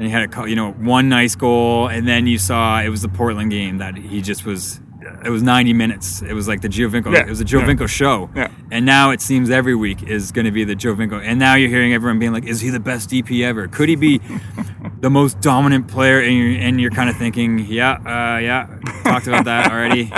[0.00, 3.02] and he had a you know one nice goal, and then you saw it was
[3.02, 4.80] the Portland game that he just was.
[5.24, 6.22] It was 90 minutes.
[6.22, 7.12] It was like the Giovinco.
[7.12, 8.30] Yeah, It was a Giovinco show.
[8.34, 8.50] Yeah.
[8.70, 11.22] And now it seems every week is going to be the Giovinco.
[11.22, 13.68] And now you're hearing everyone being like, "Is he the best DP ever?
[13.68, 14.20] Could he be
[15.00, 19.26] the most dominant player?" And you're, and you're kind of thinking, "Yeah, uh, yeah, talked
[19.26, 20.10] about that already.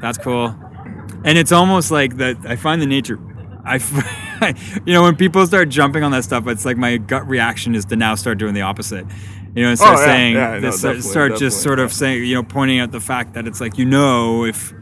[0.00, 0.54] That's cool."
[1.24, 2.36] And it's almost like that.
[2.46, 3.18] I find the nature.
[3.64, 3.78] I,
[4.86, 7.84] you know, when people start jumping on that stuff, it's like my gut reaction is
[7.86, 9.06] to now start doing the opposite.
[9.54, 11.90] You know, and start Oh, yeah, saying, yeah, no, this- start, start just sort of
[11.90, 11.94] yeah.
[11.96, 14.74] saying, you know, pointing out the fact that it's like, you know, if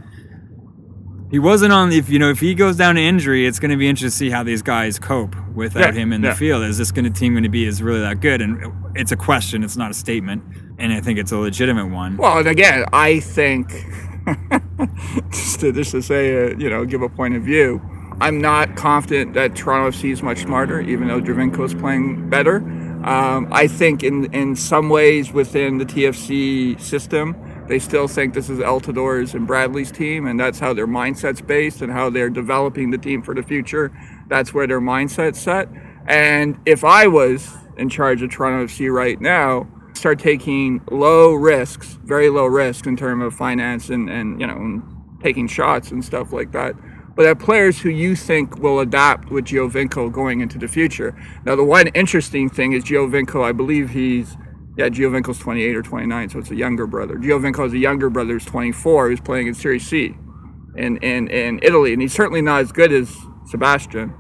[1.31, 3.77] he wasn't on, if you know, if he goes down to injury, it's going to
[3.77, 6.65] be interesting to see how these guys cope without him in the field.
[6.65, 8.41] Is this going to team going to be is really that good?
[8.41, 9.63] And it's a question.
[9.65, 10.43] It's not a statement,
[10.79, 12.17] and I think it's a legitimate one.
[12.17, 13.69] Well, and again, I think
[15.31, 17.81] just to just to say, uh, you know, give a point of view.
[18.21, 22.57] I'm not confident that Toronto FC is much smarter, even though Giovinco is playing better.
[23.05, 27.37] Um, I think in in some ways within the TFC system,
[27.69, 31.83] they still think this is Altidore's and Bradley's team, and that's how their mindset's based
[31.83, 33.93] and how they're developing the team for the future.
[34.29, 35.69] That's where their mindset's set.
[36.07, 41.99] And if I was in charge of Toronto FC right now, start taking low risks,
[42.05, 44.83] very low risks in terms of finance and, and you know,
[45.23, 46.75] taking shots and stuff like that.
[47.15, 51.15] But have players who you think will adapt with Giovinco going into the future.
[51.45, 54.37] Now, the one interesting thing is Giovinco, I believe he's,
[54.77, 57.17] yeah, Giovinco's 28 or 29, so it's a younger brother.
[57.17, 60.17] Giovinco's a younger brother who's 24, who's playing in Serie C
[60.77, 61.93] in, in, in Italy.
[61.93, 63.15] And he's certainly not as good as
[63.47, 64.13] Sebastian,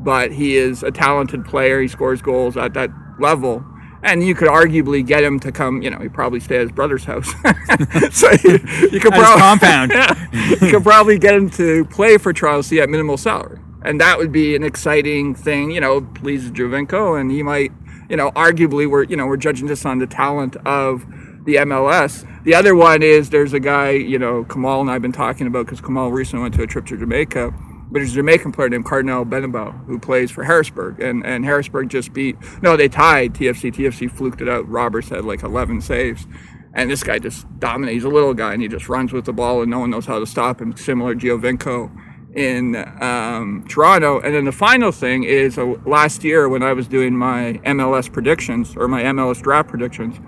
[0.00, 1.80] but he is a talented player.
[1.80, 3.64] He scores goals at that level.
[4.02, 6.72] And you could arguably get him to come, you know, he'd probably stay at his
[6.72, 7.28] brother's house.
[8.12, 8.58] so you,
[8.90, 9.92] you could probably compound.
[10.00, 13.58] Yeah, you could probably get him to play for Trial C at minimal salary.
[13.82, 17.72] And that would be an exciting thing, you know, please Giovinco and he might,
[18.08, 21.06] you know, arguably we're, you know, we're judging this on the talent of
[21.44, 22.26] the MLS.
[22.44, 25.66] The other one is there's a guy, you know, Kamal and I've been talking about
[25.66, 27.52] because Kamal recently went to a trip to Jamaica.
[27.90, 31.88] But there's a Jamaican player named Cardinal Benabao who plays for Harrisburg, and, and Harrisburg
[31.88, 33.74] just beat no, they tied TFC.
[33.74, 34.68] TFC fluked it out.
[34.68, 36.26] Roberts had like 11 saves,
[36.74, 37.94] and this guy just dominates.
[37.94, 40.06] He's a little guy, and he just runs with the ball, and no one knows
[40.06, 40.76] how to stop him.
[40.76, 41.90] Similar Giovinco
[42.34, 44.20] in um, Toronto.
[44.20, 48.12] And then the final thing is uh, last year when I was doing my MLS
[48.12, 50.20] predictions or my MLS draft predictions,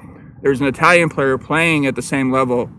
[0.42, 2.70] there's an Italian player playing at the same level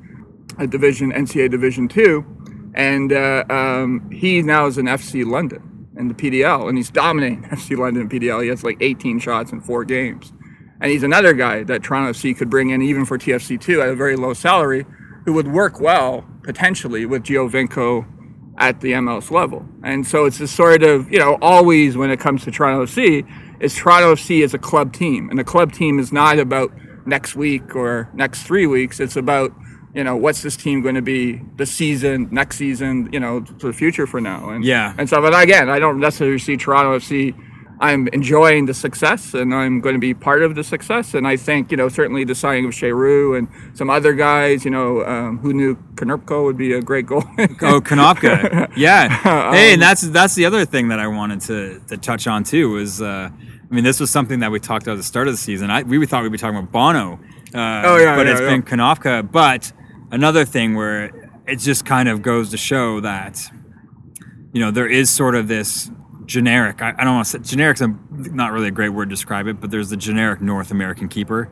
[0.60, 2.26] at Division NCAA Division Two,
[2.74, 7.44] and uh, um, he now is in FC London in the PDL, and he's dominating
[7.52, 8.42] FC London PDL.
[8.42, 10.34] He has like 18 shots in four games,
[10.82, 13.90] and he's another guy that Toronto FC could bring in even for TFC two at
[13.90, 14.86] a very low salary,
[15.26, 18.06] who would work well potentially with Giovinco
[18.58, 19.66] at the MLS level.
[19.84, 23.28] And so it's just sort of you know always when it comes to Toronto FC,
[23.62, 26.72] is Toronto FC is a club team, and a club team is not about
[27.06, 29.00] next week or next three weeks.
[29.00, 29.54] It's about
[29.94, 33.68] you know what's this team going to be this season next season you know to
[33.68, 34.94] the future for now and Yeah.
[34.98, 37.36] and so but again i don't necessarily see toronto fc
[37.80, 41.36] i'm enjoying the success and i'm going to be part of the success and i
[41.38, 45.38] think you know certainly the signing of Cheyrou and some other guys you know um,
[45.40, 47.24] who knew Konopko would be a great goal
[47.62, 48.72] Oh, Konopka.
[48.78, 49.10] Yeah.
[49.52, 52.72] Hey, and that's that's the other thing that I wanted to, to touch on too
[52.72, 55.34] was uh, I mean this was something that we talked about at the start of
[55.34, 55.70] the season.
[55.70, 57.20] I we thought we'd be talking about Bono.
[57.54, 58.50] Uh, Oh, yeah, but yeah, it's yeah.
[58.50, 59.32] been Konopka.
[59.32, 59.72] But
[60.14, 61.06] another thing where
[61.48, 63.42] it just kind of goes to show that
[64.54, 65.92] you know there is sort of this
[66.26, 66.82] generic.
[66.82, 67.88] I, I don't want to say generic's a,
[68.34, 71.50] not really a great word to describe it, but there's the generic North American keeper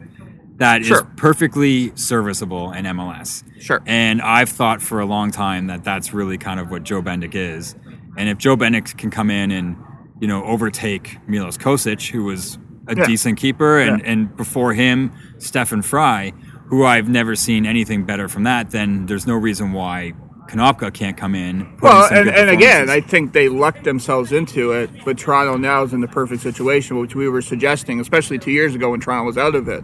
[0.58, 1.04] that is Sure.
[1.18, 3.44] perfectly serviceable in MLS.
[3.60, 3.82] Sure.
[3.86, 7.34] And I've thought for a long time that that's really kind of what Joe Bendik
[7.36, 7.76] is.
[8.16, 9.76] And if Joe Bendik can come in and,
[10.22, 13.06] you know, overtake Milos Kosic, who was a Yeah.
[13.08, 14.12] decent keeper, and, Yeah.
[14.12, 16.34] and before him, Stefan Frei,
[16.72, 20.14] who I've never seen anything better from that, then there's no reason why
[20.48, 21.78] Konopka can't come in.
[21.82, 25.92] Well, and, and again, I think they lucked themselves into it, but Toronto now is
[25.92, 29.38] in the perfect situation, which we were suggesting, especially two years ago when Toronto was
[29.38, 29.84] out of it,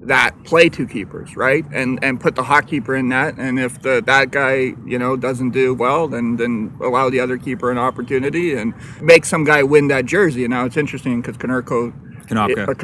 [0.00, 1.66] that play two keepers, right?
[1.70, 5.16] And and put the hot keeper in that, and if the that guy, you know,
[5.16, 8.72] doesn't do well, then then allow the other keeper an opportunity and
[9.02, 10.44] make some guy win that jersey.
[10.44, 12.68] And now it's interesting because Konopka, uh, Konopka.
[12.68, 12.74] or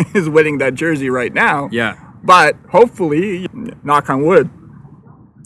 [0.00, 1.68] Konopka is winning that jersey right now.
[1.72, 2.07] Yeah.
[2.28, 3.46] But hopefully,
[3.82, 4.50] knock on wood,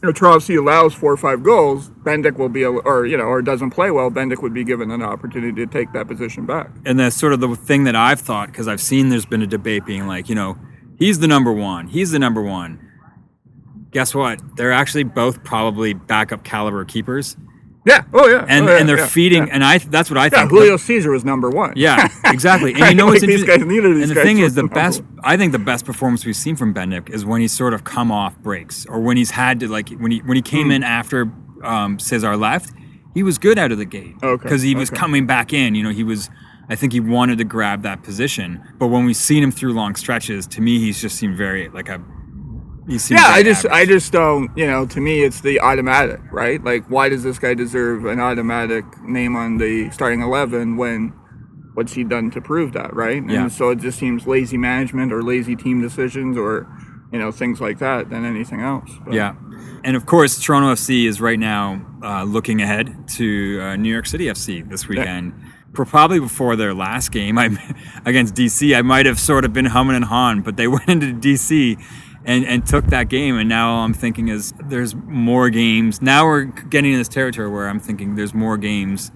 [0.03, 3.71] if Toronto allows four or five goals, Bendik will be, or you know, or doesn't
[3.71, 6.73] play well, Bendik would be given an opportunity to take that position back.
[6.85, 9.47] and that's sort of the thing that I've thought because I've seen there's been a
[9.47, 10.59] debate being like, you know,
[10.99, 12.81] he's the number one, he's the number one.
[13.93, 14.41] guess what?
[14.57, 17.37] They're actually both probably backup caliber keepers,
[17.85, 18.05] Yeah.
[18.13, 18.45] Oh yeah.
[18.49, 19.47] and Oh, yeah, and they're yeah, feeding.
[19.49, 20.51] Yeah, And I that's what I yeah think.
[20.51, 21.73] Julio Cesar was number one.
[21.77, 22.73] Yeah, exactly.
[22.75, 23.67] And you know what's like these interesting?
[23.69, 25.03] guys- neither of these and the thing is, the best.
[25.03, 25.19] one.
[25.25, 28.13] I think the best performance we've seen from Bendik is when he's sort of come
[28.13, 30.73] off breaks, or when he's had to like when he when he came Hmm.
[30.73, 31.31] in after
[31.65, 32.73] um, Cesar left.
[33.15, 34.99] He was good out of the gate Okay, because he was okay.
[34.99, 35.75] coming back in.
[35.75, 36.31] You know, he was.
[36.71, 39.97] I think he wanted to grab that position, but when we've seen him through long
[39.97, 42.01] stretches, to me, he's just seemed very like a.
[43.11, 46.63] Yeah, I just, I just don't, you know, to me, it's the automatic, right?
[46.63, 51.13] Like, why does this guy deserve an automatic name on the starting 11 when
[51.75, 53.23] what's he done to prove that, right?
[53.29, 53.43] Yeah.
[53.43, 56.67] And so it just seems lazy management or lazy team decisions or,
[57.13, 58.91] you know, things like that than anything else.
[59.05, 59.35] But- Yeah.
[59.85, 64.07] And of course, Toronto FC is right now uh, looking ahead to uh, New York
[64.07, 65.33] City FC this weekend.
[65.73, 67.47] Pro- Probably before their last game I,
[68.05, 71.07] against DC, I might have sort of been humming and hawing, but they went into
[71.15, 71.83] DC
[72.25, 73.37] and, and took that game.
[73.37, 76.01] And now I'm thinking is there's more games.
[76.03, 79.11] Now we're getting in this territory where I'm thinking there's more games.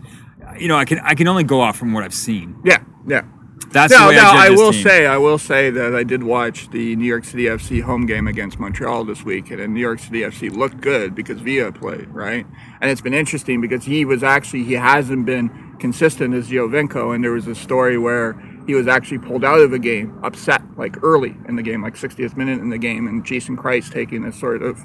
[0.59, 2.57] You know, I can I can only go off from what I've seen.
[2.65, 3.23] Yeah, yeah.
[3.71, 4.83] That's the No, way no, I, I will team.
[4.85, 8.27] say, I will say that I did watch the New York City FC home game
[8.29, 12.47] against Montreal this week, and New York City FC looked good because Villa played, right?
[12.81, 17.25] And it's been interesting because he was actually he hasn't been consistent as Giovinco, and
[17.25, 18.33] there was a story where
[18.67, 21.95] he was actually pulled out of a game, upset like early in the game, like
[21.95, 24.81] 60th minute in the game, and Jason Kreis taking this sort of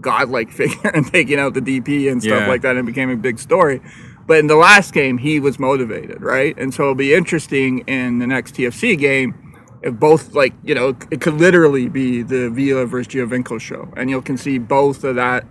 [0.00, 2.48] godlike figure and taking out the DP and stuff Yeah.
[2.48, 3.80] like that, and it became a big story.
[4.26, 6.56] But in the last game, he was motivated, right?
[6.58, 9.34] And so it'll be interesting in the next TFC game
[9.82, 13.92] if both, like, you know, it could literally be the Villa versus Giovinco show.
[13.96, 15.46] And you can see both of that,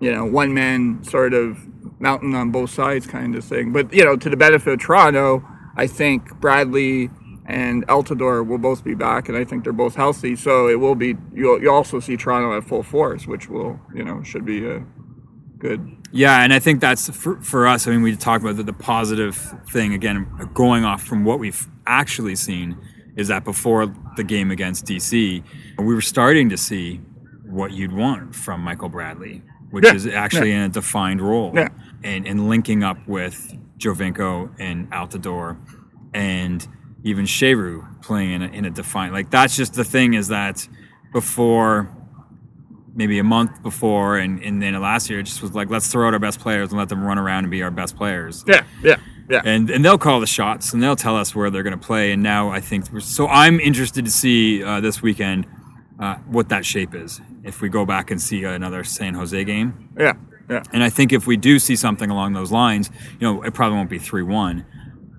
[0.00, 1.56] you know, one man sort of
[1.98, 3.72] mountain on both sides kind of thing.
[3.72, 5.42] But, you know, to the benefit of Toronto,
[5.78, 7.08] I think Bradley
[7.46, 10.36] and Altidore will both be back, and I think they're both healthy.
[10.36, 14.04] So it will be, you'll, you also see Toronto at full force, which will, you
[14.04, 14.84] know, should be a
[15.58, 15.80] good
[16.12, 17.86] Yeah, and I think that's for, for us.
[17.86, 19.36] I mean, we talked about the, the positive
[19.70, 22.76] thing again, going off from what we've actually seen
[23.16, 25.42] is that before the game against DC,
[25.78, 27.00] we were starting to see
[27.46, 31.68] what you'd want from Michael Bradley, which Yeah, is actually in a defined role Yeah.
[32.04, 35.58] and, and linking up with Giovinco and Altidore
[36.12, 36.66] and
[37.04, 40.68] even Cheyrou playing in a, in a defined like that's just the thing is that
[41.12, 41.88] before
[42.94, 46.06] maybe a month before and, and then last year it just was like let's throw
[46.06, 48.44] out our best players and let them run around and be our best players.
[48.46, 48.96] Yeah, yeah,
[49.30, 49.42] yeah.
[49.44, 52.12] and and they'll call the shots and they'll tell us where they're going to play.
[52.12, 55.46] And now i think we're, so i'm interested to see uh, this weekend
[56.00, 57.20] uh, what that shape is.
[57.44, 59.90] If we go back and see another san jose game.
[59.96, 60.14] Yeah,
[60.50, 60.62] yeah.
[60.72, 62.90] and i think if we do see something along those lines
[63.20, 64.64] you know it probably won't be 3-1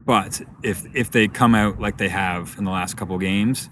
[0.06, 3.70] but if if they come out like they have in the last couple games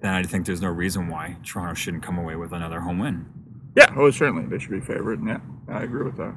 [0.00, 3.26] then i think there's no reason why toronto shouldn't come away with another home win
[3.76, 5.20] Yeah, oh, certainly they should be favored.
[5.26, 6.34] Yeah, I agree with that.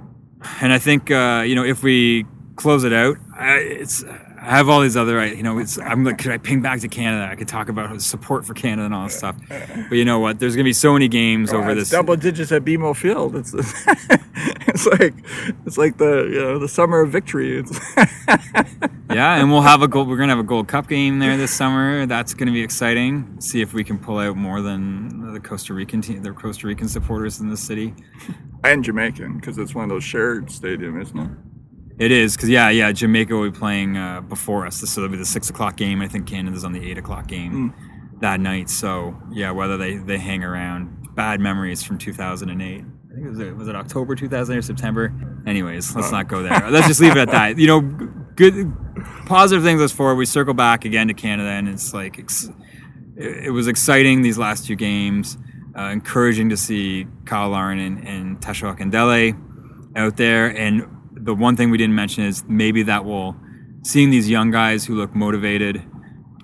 [0.62, 4.04] and I think uh, you know if we close it out, I, it's
[4.40, 6.88] I have all these other you know it's I'm like could I ping back to
[6.88, 7.30] Canada?
[7.32, 10.40] I could talk about support for Canada and all this stuff, but you know what?
[10.40, 11.90] There's gonna be so many games over It's this.
[11.90, 13.36] double digits at BMO Field.
[13.36, 13.54] It's
[14.68, 15.14] it's like
[15.66, 17.64] it's like the you know the summer of victory.
[19.10, 20.10] Yeah, and we'll have a gold.
[20.10, 22.06] We're gonna have a Gold Cup game there this summer.
[22.06, 23.38] That's gonna be exciting.
[23.40, 26.90] See if we can pull out more than the Costa Rican team, the Costa Rican
[26.90, 27.96] supporters in the city.
[28.66, 31.30] and Jamaican because it's one of those shared stadium, isn't it?
[32.00, 35.18] It is because yeah, yeah, Jamaica will be playing uh, before us, so it'll be
[35.18, 36.02] the six o'clock game.
[36.02, 37.74] I think Canada's on the eight o'clock game
[38.22, 38.70] that night.
[38.70, 40.94] So yeah, whether they they hang around.
[41.16, 42.54] Bad memories from 2008.
[42.62, 45.12] I think it was, was it October 2000 or September.
[45.48, 46.70] Anyways, let's not go there.
[46.70, 47.58] Let's just leave it at that.
[47.58, 47.82] You know,
[48.36, 48.72] good
[49.26, 50.16] positive things as forward.
[50.16, 52.52] We circle back again to Canada, and it's like ex-
[53.16, 55.40] it was exciting these last two games.
[55.76, 59.40] Uh, encouraging to see Kyle Larin and, and Tesho Akindele
[59.96, 60.48] out there.
[60.48, 60.86] And
[61.28, 63.36] the one thing we didn't mention is maybe that will
[63.84, 65.84] seeing these young guys who look motivated,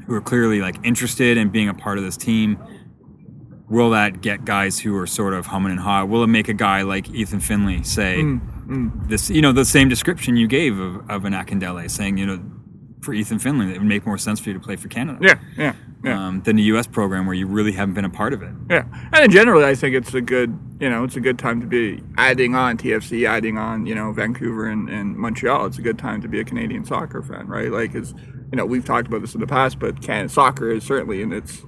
[0.05, 2.61] who are clearly like interested in being a part of this team.
[3.69, 6.09] Will that get guys who are sort of humming and hawing?
[6.09, 9.07] Will it make a guy like Ethan Finlay say mm, mm.
[9.07, 9.29] this?
[9.29, 12.43] You know, the same description you gave of, of an Akindele, saying you know,
[13.03, 15.39] for Ethan Finlay, it would make more sense for you to play for Canada Yeah,
[15.57, 15.73] yeah,
[16.03, 16.27] yeah.
[16.27, 16.87] um, than the U.S.
[16.87, 18.51] program where you really haven't been a part of it.
[18.69, 21.67] Yeah, and generally, I think it's a good, you know, it's a good time to
[21.67, 25.65] be adding on TFC, adding on, you know, Vancouver and, and Montreal.
[25.65, 27.71] It's a good time to be a Canadian soccer fan, right?
[27.71, 28.13] Like, is
[28.51, 31.31] you know, we've talked about this in the past, but Canada soccer is certainly in
[31.33, 31.63] its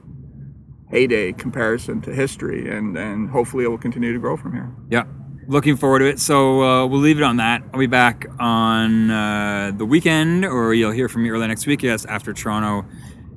[0.89, 4.71] heyday comparison to history, and and hopefully it will continue to grow from here.
[4.89, 5.03] Yeah,
[5.47, 6.19] looking forward to it.
[6.19, 7.63] So uh, we'll leave it on that.
[7.73, 11.83] I'll be back on uh, the weekend, or you'll hear from me early next week.
[11.83, 12.85] Yes, after Toronto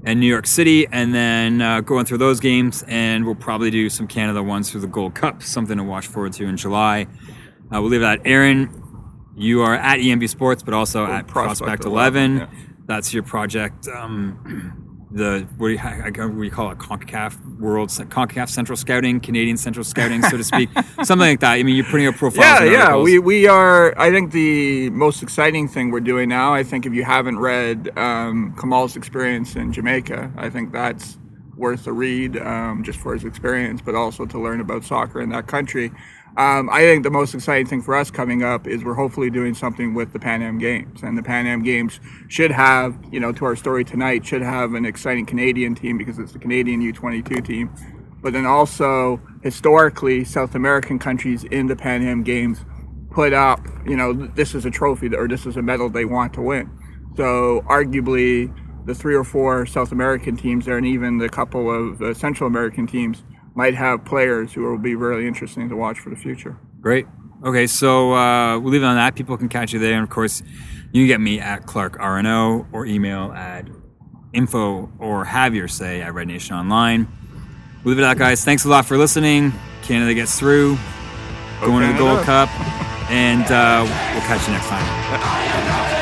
[0.05, 2.85] and New York City, and then uh, going through those games.
[2.87, 6.33] And we'll probably do some Canada ones through the Gold Cup, something to watch forward
[6.35, 7.07] to in July.
[7.73, 8.21] Uh, we'll leave that.
[8.25, 8.71] Aaron,
[9.37, 12.77] you are at EMB Sports, but also Oh, at Prospect Prospect 11, 11.
[12.87, 13.87] That's your project.
[13.89, 16.79] Um, the what do, you, I- I- you call it?
[16.79, 20.69] CONCACAF World, CONCACAF Central Scouting, Canadian Central Scouting, so to speak,
[21.03, 21.53] something like that.
[21.55, 22.65] I mean, you're putting up profile.
[22.65, 22.97] Yeah, yeah.
[22.97, 23.99] We we are.
[23.99, 26.53] I think the most exciting thing we're doing now.
[26.55, 31.19] I think if you haven't read um, Kamal's experience in Jamaica, I think that's
[31.57, 35.31] worth a read um, just for his experience, but also to learn about soccer in
[35.31, 35.91] that country.
[36.39, 39.55] Um, I think the most exciting thing for us coming up is we're hopefully doing
[39.55, 43.33] something with the Pan Am Games, and the Pan Am Games should have, you know,
[43.33, 47.45] to our story tonight, should have an exciting Canadian team because it's the Canadian U22
[47.45, 47.75] team
[48.21, 52.65] but then also historically South American countries in the Pan Am Games
[53.11, 56.35] put up, you know, this is a trophy or this is a medal they want
[56.35, 56.71] to win.
[57.17, 58.55] So arguably,
[58.87, 62.47] the three or four South American teams there, and even the couple of uh, Central
[62.47, 63.23] American teams,
[63.59, 66.57] might have players who will be really interesting to watch for the future.
[66.81, 67.07] Great.
[67.45, 69.17] Okay, so uh, we'll leave it on that.
[69.17, 69.95] People can catch you there.
[69.95, 70.45] And of course,
[70.93, 73.67] you can get me at Clark RNO or email at
[74.33, 77.09] info or have your say at Red Nation Online.
[77.83, 78.45] We'll leave it at that, guys.
[78.45, 79.53] Thanks a lot for listening.
[79.83, 80.79] Canada gets through,
[81.61, 82.23] going to the Gold.
[82.23, 82.49] Cup,
[83.11, 83.83] and uh,
[84.13, 85.95] we'll catch you next time.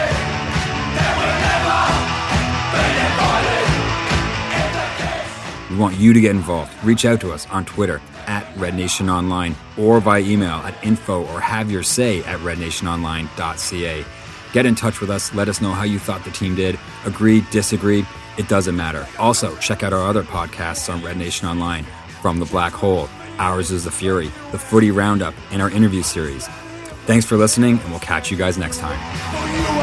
[5.76, 6.72] We want you to get involved.
[6.82, 11.26] Reach out to us on Twitter at Red Nation Online or by email at info
[11.26, 14.04] or have your say at rednationonline.ca.
[14.54, 15.34] Get in touch with us.
[15.34, 16.78] Let us know how you thought the team did.
[17.04, 18.06] Agreed, disagreed,
[18.38, 19.06] it doesn't matter.
[19.18, 21.84] Also, check out our other podcasts on Red Nation Online
[22.22, 26.46] From the Black Hole, Ours is the Fury, the Footy Roundup, and our interview series.
[27.04, 29.75] Thanks for listening, and we'll catch you guys next time.